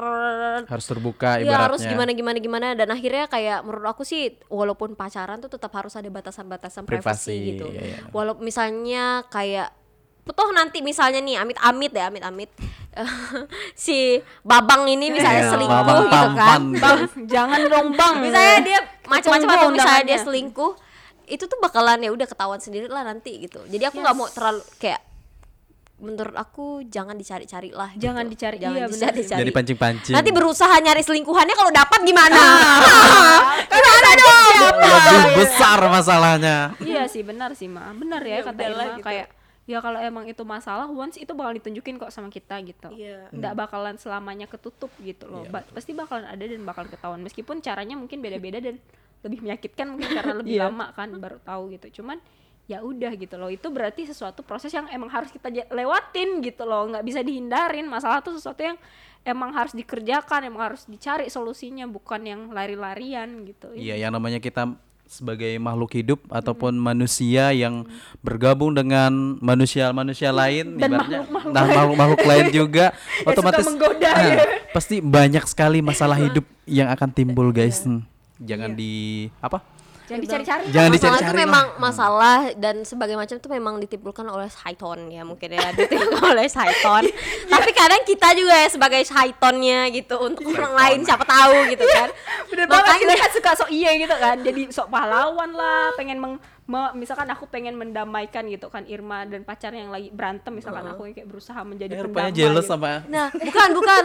harus 0.63 0.87
terbuka 0.87 1.43
Iya 1.43 1.51
ibaratnya 1.51 1.67
harus 1.75 1.83
gimana 1.83 2.11
gimana 2.15 2.39
gimana 2.39 2.67
dan 2.79 2.89
akhirnya 2.95 3.27
kayak 3.27 3.67
menurut 3.67 3.99
aku 3.99 4.07
sih 4.07 4.39
walaupun 4.47 4.95
pacaran 4.95 5.43
tuh 5.43 5.51
tetap 5.51 5.75
harus 5.75 5.99
ada 5.99 6.07
batasan-batasan 6.07 6.87
Privasi, 6.87 7.03
privasi 7.35 7.35
gitu. 7.59 7.67
iya, 7.75 7.83
iya. 7.83 7.99
Walaupun 8.15 8.47
misalnya 8.47 9.27
kayak 9.27 9.75
toh 10.33 10.51
nanti 10.51 10.81
misalnya 10.81 11.19
nih 11.19 11.37
amit-amit 11.39 11.93
ya 11.93 12.09
amit-amit 12.09 12.51
si 13.79 14.19
babang 14.43 14.83
ini 14.87 15.15
misalnya 15.15 15.47
Iya, 15.47 15.53
selingkuh 15.55 15.85
gitu 16.11 16.29
kan. 16.35 16.63
bang 16.75 16.99
jangan 17.33 17.61
dong 17.71 17.89
bang. 17.95 18.15
Misalnya 18.19 18.59
dia 18.67 18.79
macam-macam 19.07 19.49
atau 19.49 19.69
misalnya 19.71 20.05
dia 20.05 20.19
selingkuh 20.19 20.73
itu 21.31 21.45
tuh 21.47 21.59
bakalan 21.63 22.03
ya 22.03 22.11
udah 22.11 22.27
ketahuan 22.27 22.59
sendiri 22.59 22.91
lah 22.91 23.07
nanti 23.07 23.39
gitu. 23.39 23.63
Jadi 23.71 23.85
aku 23.87 24.03
nggak 24.03 24.17
mau 24.19 24.27
terlalu 24.27 24.67
kayak 24.83 24.99
menurut 26.01 26.33
aku 26.33 26.81
jangan 26.89 27.15
dicari-cari 27.15 27.71
lah 27.71 27.93
gitu. 27.95 28.09
Jangan 28.09 28.25
dicari, 28.27 28.57
jangan 28.59 28.81
iya, 28.83 28.89
dicari-cari 28.89 29.41
jadi 29.47 29.53
pancing-pancing. 29.53 30.15
Nanti 30.17 30.31
berusaha 30.33 30.75
nyari 30.81 31.03
selingkuhannya 31.05 31.55
kalau 31.55 31.71
dapat 31.71 32.01
gimana? 32.03 32.41
Gimana 33.71 34.11
dong. 34.17 34.57
Lebih 34.81 35.35
besar 35.45 35.79
masalahnya. 35.87 36.57
Iya 36.83 37.07
sih 37.07 37.23
benar 37.23 37.55
sih 37.55 37.69
ma. 37.71 37.93
Benar 37.95 38.25
ya, 38.25 38.41
Ya 38.41 38.49
kata 38.49 38.61
Irma 38.65 38.85
gitu. 38.99 39.05
kayak 39.07 39.27
ya 39.71 39.79
kalau 39.79 39.97
emang 39.97 40.27
itu 40.27 40.43
masalah 40.43 40.91
once 40.91 41.15
itu 41.15 41.31
bakal 41.31 41.55
ditunjukin 41.55 41.95
kok 41.95 42.11
sama 42.11 42.27
kita 42.27 42.59
gitu. 42.61 42.91
Iya. 42.91 43.31
nggak 43.31 43.55
bakalan 43.57 43.95
selamanya 43.95 44.45
ketutup 44.45 44.91
gitu 44.99 45.31
loh. 45.31 45.47
Ba- 45.47 45.63
pasti 45.69 45.95
bakalan 45.95 46.27
ada 46.27 46.43
dan 46.43 46.59
bakal 46.61 46.85
ketahuan. 46.85 47.23
Meskipun 47.23 47.61
caranya 47.61 47.95
mungkin 47.95 48.19
beda-beda 48.19 48.59
dan 48.59 48.83
lebih 49.23 49.39
menyakitkan 49.41 49.87
mungkin 49.87 50.11
karena 50.11 50.35
lebih 50.35 50.55
Iya. 50.59 50.67
lama 50.67 50.91
kan 50.91 51.15
baru 51.15 51.39
tahu 51.39 51.71
gitu. 51.73 52.03
Cuman 52.03 52.19
ya 52.67 52.83
udah 52.83 53.15
gitu 53.15 53.35
loh. 53.35 53.47
Itu 53.47 53.71
berarti 53.71 54.05
sesuatu 54.05 54.43
proses 54.43 54.71
yang 54.71 54.91
emang 54.91 55.07
harus 55.09 55.31
kita 55.31 55.47
lewatin 55.71 56.43
gitu 56.43 56.67
loh. 56.67 56.91
Nggak 56.91 57.07
bisa 57.07 57.21
dihindarin. 57.23 57.87
Masalah 57.87 58.19
tuh 58.21 58.35
sesuatu 58.35 58.59
yang 58.61 58.75
emang 59.21 59.53
harus 59.53 59.71
dikerjakan 59.71 60.49
emang 60.49 60.73
harus 60.73 60.83
dicari 60.85 61.29
solusinya 61.29 61.85
bukan 61.85 62.25
yang 62.25 62.41
lari-larian 62.51 63.45
gitu. 63.45 63.71
Iya, 63.71 64.01
yang 64.01 64.11
namanya 64.11 64.41
kita 64.41 64.67
sebagai 65.11 65.51
makhluk 65.59 65.91
hidup 65.93 66.23
ataupun 66.31 66.79
manusia 66.79 67.51
yang 67.51 67.83
bergabung 68.23 68.71
dengan 68.71 69.11
manusia-manusia 69.43 70.31
lain, 70.31 70.79
Dan 70.79 70.95
ibaratnya, 70.95 71.21
makhluk-makhluk 71.27 71.51
nah 71.51 71.65
makhluk-makhluk 71.67 72.23
lain 72.23 72.47
juga, 72.63 72.85
otomatis 73.27 73.67
menggoda, 73.67 74.07
Ah, 74.07 74.23
ya. 74.23 74.37
pasti 74.71 75.03
banyak 75.03 75.43
sekali 75.51 75.83
masalah 75.83 76.15
hidup 76.15 76.47
yang 76.63 76.87
akan 76.87 77.11
timbul, 77.11 77.51
guys. 77.51 77.83
Hmm, 77.83 78.07
Jangan 78.39 78.73
di 78.73 79.27
apa? 79.43 79.67
Jangan 80.11 80.21
dicari-cari 80.27 80.63
Jangan 80.75 80.91
masalah 80.91 80.99
dicari-cari 80.99 81.23
itu 81.23 81.31
lah. 81.31 81.45
memang 81.47 81.67
masalah 81.79 82.39
dan 82.59 82.77
sebagai 82.83 83.15
macam 83.15 83.37
itu 83.39 83.49
memang 83.49 83.75
ditimbulkan 83.79 84.27
oleh 84.27 84.49
syaiton 84.51 84.99
ya 85.15 85.23
mungkin 85.23 85.49
ya. 85.55 85.71
Ditimbulkan 85.71 86.35
oleh 86.35 86.47
syaiton 86.51 87.05
tapi 87.55 87.71
kadang 87.71 88.03
kita 88.03 88.29
juga 88.35 88.55
ya 88.59 88.69
sebagai 88.69 89.03
syaitonnya 89.07 89.87
gitu 89.95 90.19
untuk 90.19 90.51
orang 90.51 90.75
lain 90.75 90.99
siapa 91.07 91.23
tahu 91.23 91.71
gitu 91.71 91.87
kan. 91.87 92.11
Bener 92.51 92.67
banget 92.67 92.99
kita 92.99 93.07
makanya 93.07 93.17
kan 93.23 93.31
suka 93.31 93.51
sok 93.55 93.71
iya 93.71 93.91
gitu 93.95 94.17
kan. 94.19 94.37
Jadi 94.43 94.63
sok 94.75 94.91
pahlawan 94.91 95.51
lah 95.55 95.95
Pengen 95.95 96.19
meng, 96.19 96.35
me- 96.71 96.95
Misalkan 96.95 97.27
aku 97.27 97.45
pengen 97.45 97.75
mendamaikan 97.75 98.47
gitu 98.47 98.67
kan 98.67 98.87
Irma 98.87 99.25
dan 99.25 99.43
pacarnya 99.43 99.81
yang 99.81 99.91
lagi 99.91 100.09
berantem 100.09 100.53
Misalkan 100.53 100.87
aku 100.87 101.03
yang 101.05 101.15
kayak 101.17 101.27
berusaha 101.27 101.61
menjadi 101.61 101.93
Eh, 101.93 101.99
pendamai 101.99 102.15
rupanya 102.23 102.33
jealous 102.33 102.65
gitu. 102.65 102.73
sama 102.73 102.93
Nah, 103.07 103.27
bukan 103.35 103.69
bukan. 103.75 104.03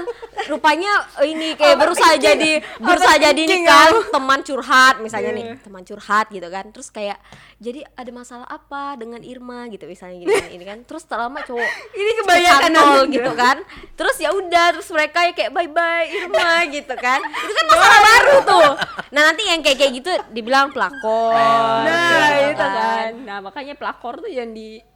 Rupanya 0.47 0.91
ini 1.23 1.53
kayak 1.53 1.77
berusaha 1.77 2.13
jadi 2.17 2.51
berusaha 2.77 3.15
jadi 3.19 3.37
ini 3.39 3.57
kan 3.63 3.93
teman 4.09 4.39
curhat 4.41 4.95
misalnya 4.99 5.31
Iya. 5.31 5.37
nih, 5.37 5.47
teman 5.59 5.83
curhat 5.83 6.25
gitu 6.27 6.47
kan. 6.47 6.65
Terus 6.69 6.89
kayak 6.89 7.17
jadi 7.55 7.87
ada 7.95 8.11
masalah 8.11 8.47
apa 8.51 8.99
dengan 8.99 9.23
Irma 9.23 9.63
gitu 9.71 9.87
misalnya 9.87 10.19
gini 10.19 10.33
kan, 10.35 10.49
ini 10.51 10.63
kan. 10.67 10.79
Terus 10.83 11.07
tak 11.07 11.23
lama 11.23 11.39
cowok 11.39 11.69
Ini 12.03 12.11
kebanyakan 12.19 12.71
aja. 12.75 13.07
gitu 13.07 13.31
kan. 13.31 13.57
Terus 13.95 14.15
ya 14.19 14.29
udah 14.35 14.65
terus 14.75 14.89
mereka 14.91 15.23
ya 15.23 15.31
kayak 15.31 15.51
bye 15.55 15.71
bye 15.71 16.03
Irma 16.03 16.67
gitu 16.67 16.95
kan. 16.99 17.23
Itu 17.23 17.51
kan 17.55 17.65
masalah 17.71 17.99
baru 18.03 18.35
tuh. 18.43 18.71
Nah, 19.15 19.21
nanti 19.31 19.43
yang 19.47 19.63
kayak 19.63 19.77
kayak 19.79 19.93
gitu 20.03 20.11
dibilang 20.35 20.75
pelakor. 20.75 21.31
Nah 21.87 22.27
gitu 22.35 22.51
itu 22.51 22.65
kan 22.67 23.11
Nah 23.23 23.37
makanya 23.39 23.73
pelakor 23.79 24.19
tuh 24.19 24.31
yang 24.31 24.51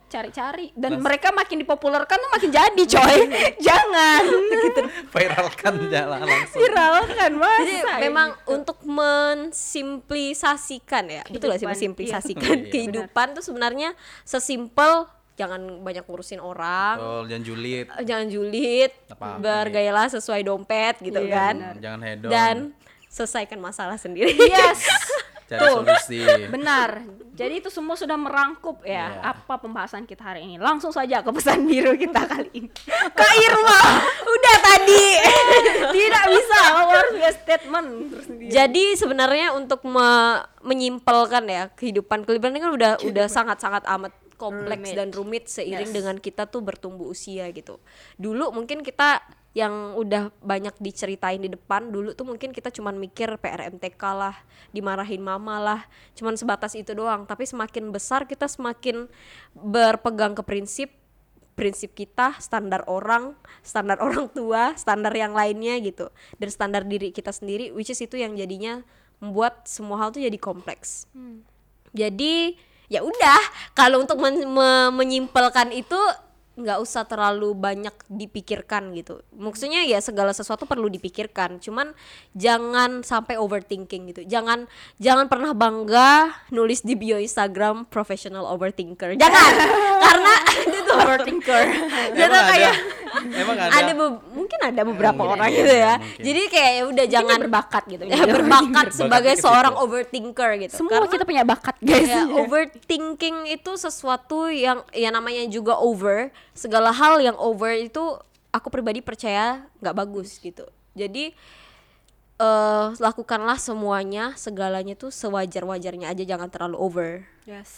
dicari-cari 0.09 0.73
Dan 0.73 0.97
mereka 0.97 1.29
makin 1.29 1.61
dipopulerkan 1.61 2.17
tuh 2.17 2.31
makin 2.33 2.49
jadi 2.49 2.83
coy 2.89 3.17
Jangan 3.69 4.21
gitu 4.25 4.81
viralkan 5.07 5.87
jalan 5.87 6.19
langsung. 6.25 6.57
Viral 6.57 7.05
kan 7.07 7.31
masa 7.31 7.61
Jadi 7.61 7.75
memang 8.01 8.33
untuk 8.49 8.81
mensimplisasikan 8.81 11.05
ya, 11.07 11.23
betul 11.23 11.47
gak 11.47 11.55
sih 11.55 11.61
Kehidupan, 11.61 11.69
mensimplisasikan 11.69 12.55
iya. 12.59 12.67
kehidupan 12.67 13.31
tuh 13.31 13.41
sebenarnya 13.41 13.95
sesimpel 14.23 15.07
jangan 15.35 15.79
banyak 15.79 16.03
ngurusin 16.03 16.37
orang, 16.37 16.99
Betul, 16.99 17.23
jangan 17.31 17.43
julid. 17.45 17.85
eh, 17.87 18.03
jangan 18.03 18.27
julid, 18.27 18.91
bergayalah 19.39 20.07
sesuai 20.09 20.41
dompet 20.43 20.99
gitu 20.99 21.15
Iya, 21.15 21.31
kan, 21.31 21.55
benar. 21.55 21.75
Jangan 21.79 21.99
hedon. 22.03 22.27
dan 22.27 22.55
selesaikan 23.07 23.57
masalah 23.57 23.95
sendiri. 23.95 24.35
Yes 24.35 24.83
cari 25.49 25.59
Tuh. 25.59 25.73
solusi. 25.81 26.21
Benar. 26.47 26.89
Jadi 27.33 27.53
itu 27.57 27.69
semua 27.69 27.95
sudah 27.95 28.13
merangkup 28.13 28.83
ya 28.83 29.15
Iya. 29.15 29.31
apa 29.31 29.57
pembahasan 29.57 30.03
kita 30.03 30.21
hari 30.25 30.43
ini. 30.43 30.55
Langsung 30.55 30.91
saja 30.91 31.19
ke 31.19 31.31
pesan 31.31 31.63
biru 31.63 31.95
kita 31.95 32.21
kali 32.21 32.51
ini. 32.53 32.69
Kak 33.09 33.33
Irma, 33.39 33.81
udah 34.21 34.57
tadi. 34.61 35.05
Tidak 35.95 36.23
bisa, 36.27 36.57
kamu 36.69 36.91
harus 36.91 37.11
punya 37.11 37.31
statement 37.33 37.87
terus. 38.09 38.25
Jadi 38.45 38.83
sebenarnya 38.93 39.47
untuk 39.51 39.81
me- 39.83 40.43
menyimpelkan 40.61 41.43
ya 41.45 41.63
kehidupan 41.71 42.23
kehidupan 42.23 42.51
ini 42.51 42.59
kan 42.59 42.71
udah 42.71 42.91
udah 43.01 43.25
sangat-sangat 43.25 43.87
amat 43.89 44.11
kompleks 44.35 44.85
Rumit. 44.85 44.95
dan 44.95 45.09
rumit 45.09 45.43
seiring 45.47 45.91
Yes. 45.91 45.95
dengan 45.95 46.15
kita 46.15 46.43
tuh 46.45 46.59
bertumbuh 46.59 47.07
usia 47.07 47.47
gitu. 47.49 47.79
Dulu 48.15 48.51
mungkin 48.51 48.79
kita 48.81 49.19
yang 49.59 49.99
udah 49.99 50.31
banyak 50.39 50.71
diceritain 50.79 51.43
di 51.43 51.51
depan 51.51 51.91
dulu 51.91 52.15
tuh 52.15 52.23
mungkin 52.23 52.55
kita 52.55 52.71
cuman 52.71 52.95
mikir 52.95 53.27
PRMTK 53.35 53.99
lah, 54.15 54.35
dimarahin 54.71 55.19
mama 55.19 55.59
lah, 55.59 55.81
cuman 56.15 56.39
sebatas 56.39 56.79
itu 56.79 56.95
doang. 56.95 57.27
Tapi 57.27 57.43
semakin 57.43 57.91
besar 57.91 58.23
kita 58.23 58.47
semakin 58.47 59.11
berpegang 59.51 60.31
ke 60.31 60.43
prinsip 60.47 60.95
prinsip 61.59 61.91
kita, 61.91 62.39
standar 62.39 62.87
orang, 62.87 63.35
standar 63.59 63.99
orang 64.05 64.31
tua, 64.31 64.71
standar 64.79 65.11
yang 65.11 65.35
lainnya 65.35 65.75
gitu, 65.83 66.07
dan 66.39 66.47
standar 66.47 66.87
diri 66.87 67.11
kita 67.11 67.35
sendiri, 67.35 67.75
which 67.75 67.91
is 67.91 67.99
itu 67.99 68.15
yang 68.15 68.31
jadinya 68.39 68.79
membuat 69.19 69.67
semua 69.67 69.99
hal 69.99 70.15
tuh 70.15 70.23
jadi 70.23 70.39
kompleks. 70.39 71.03
Jadi 71.91 72.55
ya 72.87 73.03
udah, 73.03 73.41
kalau 73.75 73.99
untuk 73.99 74.15
men- 74.23 74.47
me- 74.47 74.91
menyimpelkan 74.95 75.75
itu 75.75 75.99
nggak 76.59 76.79
usah 76.83 77.07
terlalu 77.07 77.55
banyak 77.55 77.95
dipikirkan 78.11 78.91
gitu. 78.93 79.23
Maksudnya 79.33 79.87
ya 79.87 80.03
segala 80.03 80.35
sesuatu 80.35 80.67
perlu 80.67 80.91
dipikirkan, 80.91 81.57
cuman 81.63 81.95
jangan 82.35 83.01
sampai 83.01 83.39
overthinking 83.39 84.11
gitu. 84.13 84.21
Jangan 84.27 84.67
jangan 84.99 85.31
pernah 85.31 85.55
bangga 85.55 86.35
nulis 86.51 86.83
di 86.83 86.99
bio 86.99 87.15
Instagram 87.15 87.87
professional 87.87 88.45
overthinker. 88.51 89.15
Jangan, 89.15 89.51
karena 90.03 90.33
itu 90.79 90.91
overthinker. 90.91 91.63
Ada? 92.19 92.39
kayak 92.51 92.75
Emang 93.29 93.57
ada? 93.57 93.71
ada 93.73 93.91
be- 93.91 94.21
mungkin 94.31 94.59
ada 94.61 94.81
beberapa 94.85 95.21
Mungkin, 95.21 95.35
orang 95.37 95.49
iya, 95.49 95.57
gitu 95.57 95.73
iya, 95.73 95.81
ya. 95.81 95.93
mungkin. 95.97 96.23
Jadi 96.25 96.41
kayak 96.47 96.71
ya 96.71 96.83
udah 96.87 97.05
jangan 97.09 97.37
berbakat 97.45 97.83
gitu. 97.89 98.03
ya, 98.07 98.23
berbakat 98.25 98.87
sebagai 98.93 99.33
seorang 99.37 99.73
overthinker 99.77 100.49
gitu. 100.61 100.73
Semua 100.79 100.91
Karena 100.97 101.07
kita 101.09 101.23
punya 101.25 101.43
bakat, 101.43 101.75
guys. 101.81 102.07
ya, 102.09 102.23
overthinking 102.29 103.37
itu 103.49 103.71
sesuatu 103.75 104.47
yang 104.49 104.85
ya 104.93 105.09
namanya 105.09 105.43
juga 105.49 105.77
over. 105.77 106.29
Segala 106.53 106.93
hal 106.93 107.19
yang 107.19 107.37
over 107.39 107.73
itu 107.73 108.01
aku 108.49 108.67
pribadi 108.69 109.01
percaya 109.01 109.65
nggak 109.81 109.95
bagus 109.95 110.37
gitu. 110.39 110.65
Jadi 110.97 111.31
eh 112.39 112.87
lakukanlah 112.95 113.59
semuanya, 113.59 114.31
segalanya 114.39 114.95
tuh 114.95 115.11
sewajar-wajarnya 115.11 116.07
aja, 116.07 116.23
jangan 116.23 116.47
terlalu 116.47 116.77
over. 116.79 117.09
Yes, 117.43 117.71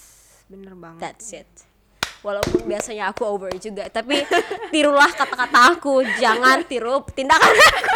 bener 0.45 0.77
banget. 0.77 1.01
That's 1.01 1.33
it. 1.33 1.49
Walaupun 2.21 2.69
biasanya 2.69 3.09
aku 3.09 3.25
over 3.25 3.49
juga, 3.57 3.89
tapi 3.89 4.21
tirulah 4.73 5.09
kata-kata 5.09 5.73
aku, 5.73 6.05
jangan 6.21 6.61
tiru 6.69 7.01
tindakan 7.17 7.49
aku. 7.49 7.93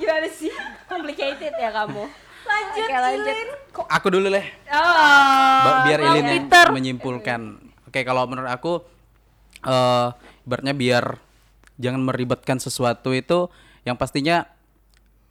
Gimana 0.00 0.28
sih? 0.32 0.52
Complicated 0.88 1.52
ya 1.60 1.70
kamu. 1.76 2.08
Lanjut, 2.50 2.86
Oke, 2.88 2.96
lanjut. 2.96 3.34
Ilin. 3.36 3.48
Aku 3.86 4.06
dulu 4.08 4.26
deh. 4.32 4.46
Oh. 4.72 5.76
Biar 5.86 6.00
Ilin 6.08 6.24
Peter. 6.24 6.66
menyimpulkan. 6.72 7.40
Oke, 7.86 8.00
kalau 8.02 8.24
menurut 8.24 8.48
aku 8.48 8.80
eh 9.60 10.08
ibaratnya 10.48 10.72
biar 10.72 11.20
jangan 11.76 12.00
meribetkan 12.00 12.56
sesuatu 12.56 13.12
itu 13.12 13.52
yang 13.84 14.00
pastinya 14.00 14.48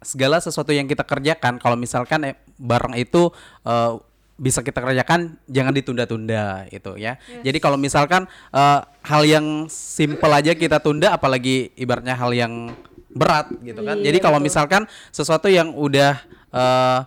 segala 0.00 0.38
sesuatu 0.38 0.70
yang 0.70 0.86
kita 0.86 1.02
kerjakan 1.02 1.58
kalau 1.58 1.74
misalkan 1.74 2.30
eh, 2.30 2.36
barang 2.56 2.94
itu 2.94 3.34
eh, 3.66 3.92
bisa 4.40 4.64
kita 4.64 4.80
kerjakan 4.80 5.36
jangan 5.44 5.76
ditunda-tunda 5.76 6.64
itu 6.72 6.96
ya. 6.96 7.20
Jadi 7.44 7.60
kalau 7.60 7.76
misalkan 7.76 8.24
eh, 8.56 8.80
hal 9.04 9.22
yang 9.28 9.68
simple 9.68 10.32
aja 10.32 10.56
kita 10.56 10.80
tunda 10.80 11.12
apalagi 11.12 11.76
ibaratnya 11.76 12.16
hal 12.16 12.32
yang 12.32 12.72
berat 13.12 13.52
gitu 13.60 13.84
kan. 13.84 14.00
Jadi 14.00 14.18
kalau 14.24 14.40
misalkan 14.40 14.88
sesuatu 15.12 15.52
yang 15.52 15.76
udah 15.76 16.16
eh, 16.56 17.00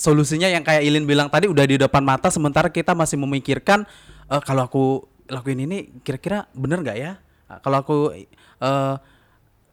solusinya 0.00 0.48
yang 0.48 0.64
kayak 0.64 0.80
Ilin 0.80 1.04
bilang 1.04 1.28
tadi 1.28 1.44
udah 1.44 1.68
di 1.68 1.76
depan 1.76 2.00
mata 2.00 2.32
sementara 2.32 2.72
kita 2.72 2.96
masih 2.96 3.20
memikirkan 3.20 3.84
eh, 4.32 4.40
kalau 4.40 4.64
aku 4.64 4.84
lakuin 5.28 5.68
ini 5.68 5.92
kira-kira 6.00 6.48
bener 6.56 6.80
nggak 6.80 6.96
ya? 6.96 7.20
Kalau 7.60 7.84
aku 7.84 7.96
eh, 8.64 8.94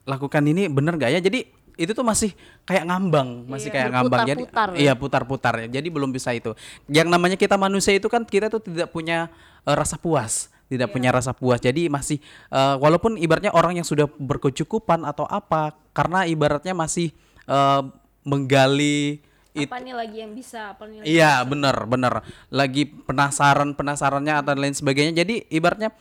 lakukan 0.04 0.44
ini 0.44 0.68
bener 0.68 1.00
nggak 1.00 1.16
ya? 1.16 1.20
Jadi 1.24 1.63
itu 1.74 1.90
tuh 1.90 2.02
masih 2.02 2.30
kayak 2.62 2.86
ngambang, 2.86 3.44
masih 3.44 3.68
kayak 3.68 3.90
ngambang. 3.90 4.22
Jadi 4.24 4.42
berputar-putar 4.46 4.68
ya. 4.70 4.78
iya 4.78 4.92
putar-putar 4.94 5.54
ya. 5.60 5.66
Jadi 5.68 5.88
belum 5.90 6.10
bisa 6.10 6.30
itu. 6.30 6.54
Yang 6.86 7.08
namanya 7.10 7.34
kita 7.34 7.54
manusia 7.54 7.92
itu 7.92 8.06
kan 8.06 8.22
kita 8.22 8.46
tuh 8.46 8.62
tidak 8.62 8.88
punya 8.88 9.26
eh, 9.62 9.74
rasa 9.74 9.98
puas, 9.98 10.48
tidak 10.66 10.94
punya 10.94 11.10
rasa 11.10 11.34
puas. 11.34 11.58
Jadi 11.58 11.90
masih 11.90 12.22
eh, 12.48 12.74
walaupun 12.78 13.18
ibaratnya 13.18 13.50
orang 13.50 13.74
yang 13.74 13.86
sudah 13.86 14.06
berkecukupan 14.06 15.02
atau 15.02 15.26
apa, 15.26 15.74
karena 15.90 16.22
ibaratnya 16.24 16.72
masih 16.72 17.10
eh, 17.44 17.82
menggali 18.24 19.20
it- 19.52 19.70
apa 19.70 19.78
nih 19.78 19.94
lagi 19.94 20.16
yang 20.18 20.32
bisa 20.32 20.74
apa 20.74 20.82
nih 20.88 20.96
lagi 20.98 21.06
Iya 21.10 21.44
bener 21.44 21.76
bener 21.86 22.14
lagi 22.50 22.82
penasaran 22.88 23.70
penasarannya 23.74 24.34
atau 24.42 24.56
lain 24.56 24.74
sebagainya 24.74 25.22
jadi 25.22 25.46
ibaratnya 25.46 25.94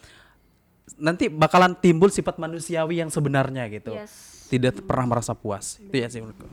nanti 0.98 1.30
bakalan 1.30 1.78
timbul 1.78 2.10
sifat 2.10 2.38
manusiawi 2.38 3.04
yang 3.04 3.14
sebenarnya 3.14 3.70
gitu 3.70 3.94
Yes. 3.94 4.33
Tidak 4.54 4.86
pernah 4.86 5.18
merasa 5.18 5.34
puas 5.34 5.82
itu 5.82 5.96
ya 5.98 6.06
sih 6.14 6.22
menurutku. 6.22 6.46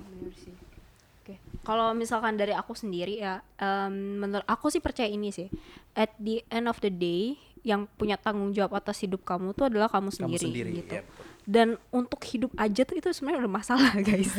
Kalau 1.61 1.93
misalkan 1.93 2.41
dari 2.41 2.57
aku 2.57 2.73
sendiri 2.73 3.21
ya, 3.21 3.45
em, 3.61 4.17
menurut 4.17 4.49
aku 4.49 4.73
sih 4.73 4.81
percaya 4.81 5.07
ini 5.07 5.29
sih. 5.29 5.53
At 5.93 6.17
the 6.17 6.41
end 6.49 6.67
of 6.73 6.81
the 6.81 6.89
day, 6.89 7.37
yang 7.61 7.85
punya 8.01 8.17
tanggung 8.17 8.57
jawab 8.57 8.81
atas 8.81 9.05
hidup 9.05 9.21
kamu 9.23 9.53
tuh 9.53 9.69
adalah 9.69 9.93
kamu 9.93 10.09
sendiri, 10.09 10.41
sendiri, 10.49 10.71
gitu. 10.81 10.97
iya, 10.97 11.03
betul. 11.05 11.29
Dan 11.45 11.69
untuk 11.93 12.21
hidup 12.25 12.51
aja 12.57 12.83
tuh 12.89 12.97
itu 12.97 13.09
sebenarnya 13.13 13.45
udah 13.45 13.55
masalah 13.61 13.93
guys. 14.09 14.33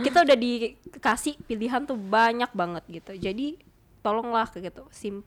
Kita 0.00 0.24
udah 0.24 0.36
dikasih 0.40 1.36
pilihan 1.44 1.84
tuh 1.84 2.00
banyak 2.00 2.48
banget 2.56 2.84
gitu. 2.88 3.12
Jadi 3.20 3.60
tolonglah 4.00 4.48
gitu. 4.56 4.88
Sim 4.88 5.20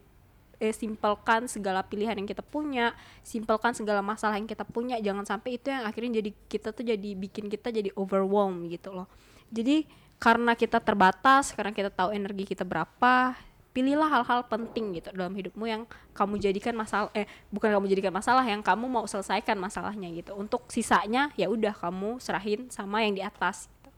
eh, 0.63 0.71
simpelkan 0.71 1.51
segala 1.51 1.83
pilihan 1.83 2.15
yang 2.15 2.23
kita 2.23 2.39
punya, 2.39 2.95
simpelkan 3.19 3.75
segala 3.75 3.99
masalah 3.99 4.39
yang 4.39 4.47
kita 4.47 4.63
punya, 4.63 4.95
jangan 5.03 5.27
sampai 5.27 5.59
itu 5.59 5.67
yang 5.67 5.83
akhirnya 5.83 6.23
jadi 6.23 6.31
kita 6.47 6.71
tuh 6.71 6.87
jadi 6.87 7.09
bikin 7.19 7.51
kita 7.51 7.67
jadi 7.75 7.91
overwhelmed 7.99 8.71
gitu 8.71 8.95
loh. 8.95 9.11
Jadi 9.51 9.83
karena 10.23 10.55
kita 10.55 10.79
terbatas, 10.79 11.51
karena 11.51 11.75
kita 11.75 11.91
tahu 11.91 12.15
energi 12.15 12.47
kita 12.47 12.63
berapa, 12.63 13.35
pilihlah 13.75 14.07
hal-hal 14.07 14.45
penting 14.47 14.95
gitu 15.01 15.11
dalam 15.11 15.33
hidupmu 15.33 15.65
yang 15.65 15.83
kamu 16.13 16.37
jadikan 16.37 16.77
masalah 16.77 17.09
eh 17.17 17.25
bukan 17.49 17.73
kamu 17.73 17.89
jadikan 17.89 18.13
masalah 18.13 18.45
yang 18.45 18.61
kamu 18.61 18.85
mau 18.85 19.03
selesaikan 19.03 19.59
masalahnya 19.59 20.07
gitu. 20.15 20.31
Untuk 20.37 20.69
sisanya 20.71 21.33
ya 21.35 21.51
udah 21.51 21.75
kamu 21.75 22.23
serahin 22.23 22.71
sama 22.71 23.03
yang 23.03 23.17
di 23.17 23.25
atas 23.25 23.67
gitu. 23.67 23.89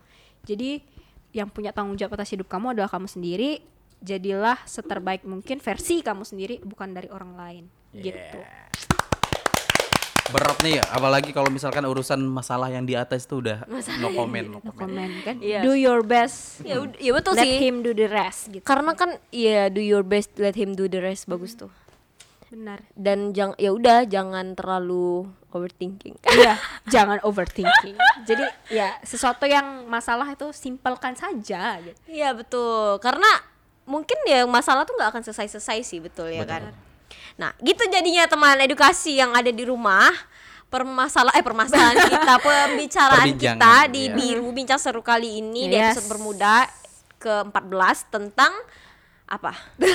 Jadi 0.56 0.72
yang 1.36 1.52
punya 1.52 1.76
tanggung 1.76 2.00
jawab 2.00 2.16
atas 2.16 2.32
hidup 2.32 2.48
kamu 2.48 2.74
adalah 2.74 2.88
kamu 2.88 3.12
sendiri. 3.12 3.75
Jadilah 4.06 4.62
seterbaik 4.70 5.26
mungkin 5.26 5.58
versi 5.58 6.06
kamu 6.06 6.22
sendiri 6.22 6.62
bukan 6.62 6.94
dari 6.94 7.10
orang 7.10 7.34
lain 7.34 7.64
gitu. 7.92 8.38
berat 10.26 10.58
nih 10.66 10.82
ya 10.82 10.84
apalagi 10.90 11.30
kalau 11.30 11.54
misalkan 11.54 11.86
urusan 11.86 12.18
masalah 12.18 12.74
yang 12.74 12.82
di 12.82 12.98
atas 12.98 13.30
itu 13.30 13.46
udah 13.46 13.62
no 14.02 14.10
comment 14.18 14.58
no 14.58 14.58
No 14.58 14.74
comment 14.74 15.14
kan? 15.22 15.38
Iya. 15.38 15.62
Do 15.62 15.78
your 15.78 16.02
best. 16.02 16.66
Ya, 16.66 16.82
ya 16.98 17.14
betul 17.14 17.38
Let 17.38 17.46
sih. 17.46 17.62
him 17.62 17.86
do 17.86 17.94
the 17.94 18.10
rest 18.10 18.50
gitu. 18.50 18.66
Karena 18.66 18.98
kan 18.98 19.22
ya 19.30 19.70
do 19.70 19.78
your 19.78 20.02
best 20.02 20.34
let 20.42 20.58
him 20.58 20.74
do 20.74 20.90
the 20.90 20.98
rest 20.98 21.30
bagus 21.30 21.54
tuh. 21.54 21.70
Benar. 22.50 22.82
Dan 22.98 23.38
jangan 23.38 23.54
ya 23.62 23.70
udah 23.70 24.10
jangan 24.10 24.58
terlalu 24.58 25.30
overthinking. 25.54 26.18
Iya, 26.36 26.58
jangan 26.90 27.22
overthinking. 27.22 27.96
Jadi 28.26 28.46
ya 28.74 28.98
sesuatu 29.06 29.46
yang 29.46 29.86
masalah 29.86 30.34
itu 30.34 30.50
simpelkan 30.58 31.14
saja 31.14 31.78
gitu. 31.86 31.98
Iya 32.10 32.34
betul. 32.34 32.98
Karena 32.98 33.30
mungkin 33.86 34.18
ya 34.26 34.44
masalah 34.50 34.84
tuh 34.84 34.98
nggak 34.98 35.10
akan 35.14 35.22
selesai-selesai 35.24 35.80
sih 35.86 36.02
betul 36.02 36.28
ya 36.28 36.44
kan. 36.44 36.74
Nah 37.38 37.54
gitu 37.62 37.86
jadinya 37.88 38.26
teman 38.26 38.58
edukasi 38.60 39.18
yang 39.18 39.32
ada 39.32 39.50
di 39.50 39.64
rumah 39.64 40.10
permasalahan 40.66 41.38
eh 41.40 41.46
permasalahan 41.46 41.96
kita 42.18 42.34
pembicaraan 42.42 43.28
kita 43.38 43.56
Perbincangan, 43.56 43.94
di 43.94 44.04
iya. 44.10 44.16
biru 44.18 44.50
bincang 44.52 44.82
seru 44.82 45.00
kali 45.00 45.40
ini 45.40 45.70
di 45.70 45.78
Yes. 45.78 45.96
episode 45.96 46.10
bermuda 46.12 46.66
ke-14 47.22 47.98
tentang 48.12 48.52
apa? 49.26 49.54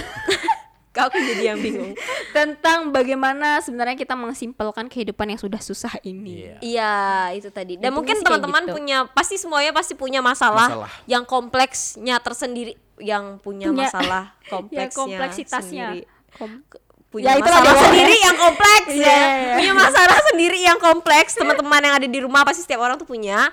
Kau 0.90 1.06
kan 1.06 1.22
jadi 1.22 1.54
yang 1.54 1.62
bingung. 1.62 1.94
Tentang 2.34 2.90
bagaimana 2.90 3.62
sebenarnya 3.62 3.94
kita 3.94 4.18
mensimpelkan 4.18 4.90
kehidupan 4.90 5.30
yang 5.30 5.38
sudah 5.38 5.62
susah 5.62 5.94
ini. 6.02 6.50
Iya. 6.50 6.56
Iya 6.58 6.94
itu 7.38 7.48
tadi. 7.54 7.78
Dan 7.78 7.94
Intinya 7.94 7.94
mungkin 7.94 8.16
teman-teman 8.26 8.62
gitu. 8.66 8.74
punya 8.74 8.98
pasti 9.06 9.38
semuanya 9.38 9.70
pasti 9.70 9.94
punya 9.94 10.18
masalah, 10.18 10.66
Masalah. 10.66 10.90
yang 11.06 11.22
kompleksnya 11.22 12.18
tersendiri, 12.18 12.74
yang 13.00 13.36
punya, 13.36 13.66
Punya- 13.66 13.88
masalah 13.88 14.24
Ya 14.40 14.50
kompleksnya 14.50 14.96
kompleksitasnya. 14.96 15.86
sendiri. 15.90 16.00
Kom- 16.36 16.62
punya 17.10 17.26
Ya, 17.26 17.42
masalah 17.42 17.74
sendiri 17.82 18.14
yang 18.16 18.36
kompleks 18.38 18.88
Iya, 18.88 19.02
ya. 19.02 19.18
iya. 19.18 19.54
Punya 19.56 19.72
masalah 19.74 20.18
sendiri 20.24 20.58
yang 20.60 20.78
kompleks. 20.78 21.34
Teman-teman 21.34 21.82
yang 21.82 21.94
ada 21.96 22.06
di 22.06 22.18
rumah 22.20 22.46
pasti 22.46 22.62
setiap 22.62 22.80
orang 22.80 22.94
tuh 22.94 23.04
punya. 23.04 23.50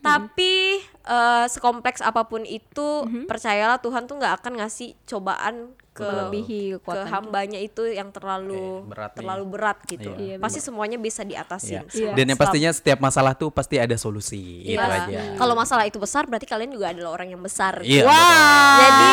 Tapi 0.00 0.80
eh, 1.04 1.44
sekompleks 1.46 2.00
apa 2.00 2.24
pun 2.24 2.42
itu, 2.42 2.88
percayalah 3.24 3.76
Tuhan 3.76 4.04
tuh 4.04 4.16
nggak 4.16 4.40
akan 4.40 4.52
ngasih 4.56 4.96
cobaan 5.04 5.76
ke 5.94 6.02
Melebihi 6.02 6.62
ke 6.76 7.00
hambanya 7.06 7.54
itu 7.56 7.86
yang 7.86 8.10
terlalu 8.10 8.82
Eh, 8.82 8.82
berat 8.84 9.10
nih. 9.10 9.18
terlalu 9.22 9.44
berat 9.46 9.78
gitu. 9.86 10.10
Iya. 10.10 10.18
Iya, 10.18 10.36
pasti 10.36 10.58
semuanya 10.58 10.98
bisa 10.98 11.22
diatasin. 11.22 11.86
Iya. 11.88 12.12
dan 12.12 12.24
yang 12.26 12.36
pastinya 12.36 12.70
setiap 12.70 12.98
masalah 12.98 13.32
tuh 13.32 13.48
pasti 13.48 13.78
ada 13.78 13.94
solusi 13.94 14.66
itu 14.66 14.74
Iya. 14.74 15.06
aja 15.06 15.20
Kalau 15.34 15.54
masalah 15.54 15.86
itu 15.86 15.96
besar 15.96 16.26
berarti 16.26 16.44
kalian 16.44 16.68
juga 16.68 16.90
adalah 16.90 17.10
orang 17.12 17.30
yang 17.30 17.38
besar. 17.38 17.78
Iya, 17.80 18.02
Wah. 18.04 18.74
Jadi 18.76 19.10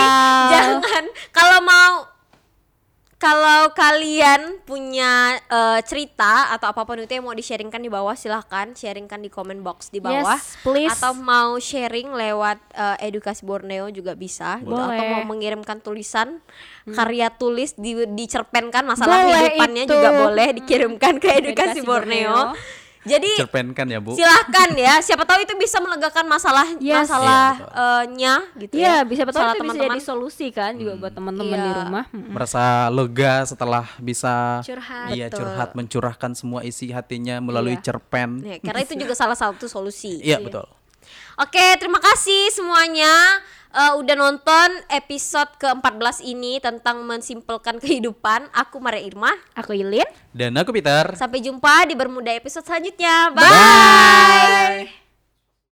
jangan 0.52 1.04
kalau 1.30 1.60
mau 1.62 2.11
kalau 3.22 3.70
kalian 3.72 4.58
punya 4.66 5.38
eh, 5.38 5.80
cerita 5.86 6.50
atau 6.50 6.74
apa 6.74 6.82
pun 6.82 6.98
itu 6.98 7.14
yang 7.14 7.22
mau 7.22 7.32
di-sharingkan 7.32 7.78
di 7.78 7.86
bawah 7.86 8.18
silahkan 8.18 8.74
sharingkan 8.74 9.22
di 9.22 9.30
comment 9.30 9.62
box 9.62 9.94
di 9.94 10.02
bawah 10.02 10.34
Yes, 10.34 10.58
please. 10.66 10.90
atau 10.90 11.14
mau 11.14 11.54
sharing 11.56 12.10
lewat 12.10 12.58
eh, 12.74 13.06
edukasi 13.06 13.46
Borneo 13.46 13.94
juga 13.94 14.18
bisa 14.18 14.58
gitu. 14.58 14.74
atau 14.74 14.90
Boleh. 14.90 15.14
mau 15.14 15.24
mengirimkan 15.28 15.78
tulisan 15.80 16.42
karya 16.90 17.30
tulis 17.30 17.78
di 17.78 17.94
dicerpenkan 18.10 18.82
masalah 18.84 19.22
Boleh 19.22 19.54
kehidupannya 19.54 19.84
itu. 19.86 19.94
juga 19.94 20.10
boleh 20.18 20.48
dikirimkan 20.58 21.14
ke 21.16 21.30
edukasi, 21.30 21.78
Edukasi 21.78 21.80
Borneo. 21.86 22.34
Borneo. 22.34 22.81
Jadi 23.02 23.34
cerpenkan 23.36 23.86
ya 23.86 23.98
bu 23.98 24.14
silahkan 24.14 24.70
ya 24.72 25.02
siapa 25.02 25.26
tahu 25.26 25.42
itu 25.42 25.54
bisa 25.56 25.78
melegakan 25.78 26.26
masalah 26.26 26.70
Yes. 26.78 27.10
masalahnya 27.10 28.46
gitu 28.56 28.74
Iya, 28.74 29.02
ya 29.02 29.04
bisa 29.04 29.26
betul 29.26 29.42
itu 29.42 29.50
bisa 29.50 29.58
teman-teman. 29.58 29.88
jadi 29.90 30.00
solusi 30.00 30.48
kan 30.50 30.72
juga 30.76 30.94
buat 30.98 31.10
teman-teman 31.12 31.50
Iya. 31.52 31.64
di 31.64 31.72
rumah. 31.76 32.06
Mm-mm. 32.08 32.30
merasa 32.30 32.62
lega 32.90 33.42
setelah 33.44 33.86
bisa 33.98 34.62
Curhat. 34.62 35.08
iya 35.12 35.28
Betul. 35.28 35.38
curhat 35.42 35.70
mencurahkan 35.74 36.32
semua 36.34 36.62
isi 36.62 36.90
hatinya 36.90 37.38
melalui 37.40 37.74
Iya. 37.74 37.84
cerpen 37.84 38.30
Ya, 38.42 38.58
karena 38.60 38.82
itu 38.82 38.94
juga 38.96 39.14
salah 39.14 39.34
satu 39.34 39.66
solusi 39.66 40.22
iya 40.22 40.38
betul 40.38 40.70
oke 41.36 41.66
terima 41.78 41.98
kasih 41.98 42.52
semuanya 42.52 43.10
eh, 43.72 43.94
udah 43.98 44.16
nonton 44.16 44.70
episode 44.92 45.52
ke-14 45.60 46.24
ini 46.28 46.60
tentang 46.60 47.04
mensimpelkan 47.08 47.80
kehidupan 47.80 48.52
aku 48.52 48.78
Maria 48.84 49.04
Irma 49.04 49.32
Aku 49.56 49.72
Ilin. 49.76 50.08
dan 50.32 50.56
aku 50.56 50.72
Peter 50.72 51.16
sampai 51.16 51.44
jumpa 51.44 51.88
di 51.88 51.96
Bermuda 51.96 52.32
episode 52.32 52.64
selanjutnya 52.68 53.32
bye. 53.32 53.44
Bye. 53.44 55.01